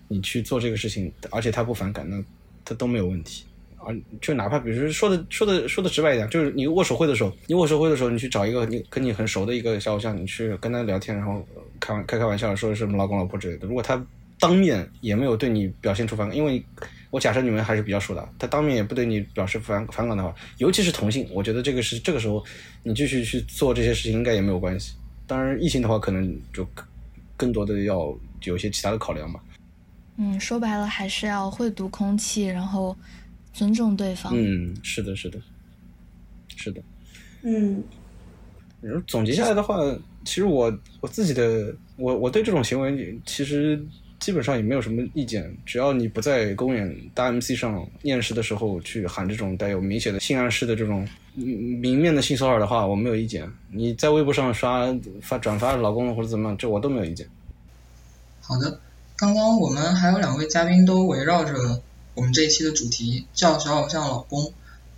[0.08, 2.24] 你去做这个事情，而且他不反感，那
[2.64, 3.44] 他都没有问题。
[3.84, 11.46] 而就哪怕比如说说的说的说的直白一点，就是你握手会的时候，你握手会的时候，你去找一个你跟你很熟的一个小偶像，你去跟他聊天，然后
[11.80, 14.04] 开玩开开玩笑说什么老公老婆之类的，如果他。
[14.40, 16.60] 当面也没有对你表现出反感，因为
[17.12, 22.44] 我假设你们还是比较熟的，他当面也不对你表示反反感的话，尤其是同性，我觉得这个是这个时候
[22.84, 24.94] 你继续去做这些事情应该也没有关系。
[25.28, 26.66] 当然异性的话，可能就
[27.36, 29.44] 更多的要有一些其他的考量吧。
[30.16, 32.96] 嗯，说白了还是要会读空气，然后
[33.52, 34.32] 尊重对方。
[34.34, 35.38] 嗯，是的，是的，
[36.56, 36.82] 是的。
[37.42, 37.84] 嗯，
[39.06, 39.76] 总结下来的话，
[40.24, 43.86] 其实我我自己的我我对这种行为其实。
[44.22, 53.50] 基本上也没有什么意见，只要你不在公演大 MC 上面试的时候去喊这种带有明显的性暗示的这种明面的性骚扰的话，我没有意见。
[53.72, 54.86] 你在微博上刷
[55.24, 57.28] 发转发老公或者怎么样，这我都没有意见。
[58.42, 58.80] 好的，
[59.16, 61.82] 刚刚我们还有两位嘉宾都围绕着
[62.14, 64.54] 我们这一期的主题叫小偶像老公，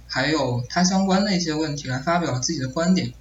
[0.05, 3.13] 还有他相关的一些问题来发表自己的观点。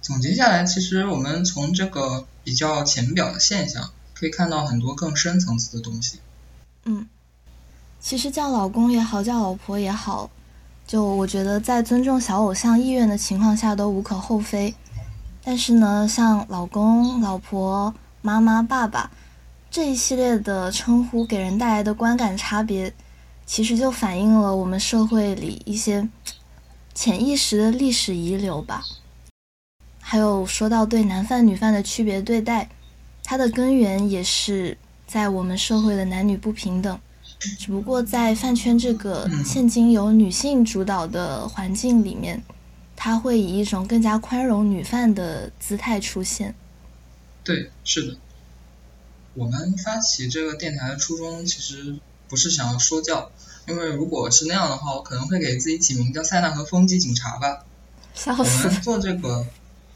[0.00, 3.90] 总结下来，其实我们从这个比较浅表的现象。
[4.18, 6.18] 可以看到很多更深层次的东西。
[6.86, 7.06] 嗯，
[8.00, 10.28] 其实叫老公也好，叫老婆也好，
[10.86, 14.74] 就我觉得在尊重小偶像意愿的情况下都无可厚非。
[15.44, 19.08] 但是呢，像老公、老婆、妈妈、爸爸
[19.70, 22.92] 这一系列的称呼给人带来的观感差别，
[23.46, 26.08] 其实就反映了我们社会里一些
[26.92, 28.82] 潜意识的历史遗留吧。
[30.00, 32.68] 还有说到对男犯女犯的区别对待。
[33.30, 34.74] 它的根源也是
[35.06, 36.98] 在我们社会的男女不平等，
[37.58, 42.42] 只不过在饭圈这个现今由女性主导的环境里面，
[42.96, 46.54] 它会以一种更加宽容女犯的姿态出现。
[47.44, 48.16] 对，是的。
[49.34, 51.98] 我们发起这个电台的初衷其实
[52.30, 53.30] 不是想要说教，
[53.66, 57.66] 因为如果是那样的话，我可能会给自己起名叫塞纳和风纪警察吧。
[58.14, 58.68] 笑死。
[58.68, 59.44] 我们做这个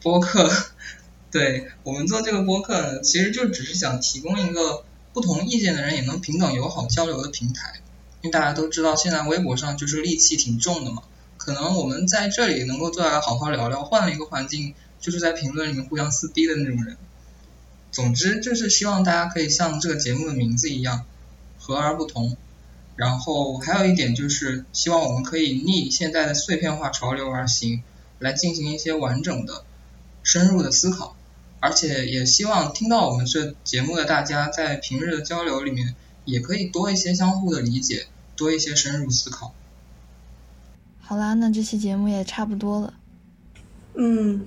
[0.03, 0.53] 播客。
[1.33, 7.81] 对我们做这个播客呢，其实就只是想提供一个不同意见的人也能平等友好交流的平台。
[8.21, 11.03] 因为大家都知道，现在微博上就是戾气挺重的嘛，
[11.39, 16.97] 可能我们在这里能够坐下来好好聊聊，换了一个环境，就是在评论里面互相撕逼的那种人。
[17.91, 21.05] 总之就是希望大家可以像这个节目的名字一样，
[21.59, 22.37] 和而不同。
[22.95, 27.83] 然后还有一点就是，希望我们可以逆现在的碎片化潮流而行，
[28.19, 29.65] 来进行一些完整的、
[30.23, 31.17] 深入的思考。
[31.63, 35.95] 而且也希望听到我们这节目的大家，在平日的交流里面，
[36.25, 39.55] 也可以多一些相互的理解，多一些深入思考。
[41.01, 42.95] 好啦，那这期节目也差不多了。
[43.95, 44.45] 嗯，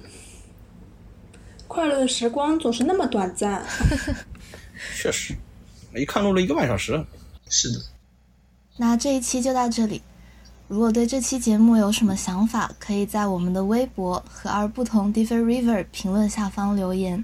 [1.69, 3.65] 快乐的时光总是那么短暂。
[4.97, 5.33] 确实，
[5.95, 7.05] 一看录了一个半小时。
[7.47, 7.79] 是的。
[8.75, 10.01] 那这一期就到这里。
[10.67, 17.23] 如果对这期节目有什么想法，可以在我们的微博“和而不同 Different River” 评论下方留言。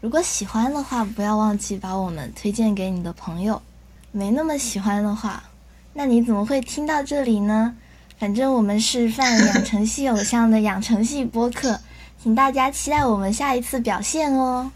[0.00, 3.60] 如果喜欢的话，不要忘记把我们推荐给你的朋友。
[4.12, 5.42] 没那么喜欢的话，
[5.94, 7.74] 那你怎么会听到这里呢？
[8.16, 11.80] 反正我们是泛养成系偶像的养成系播客，
[12.22, 14.70] 请大家期待我们下一次表现哦。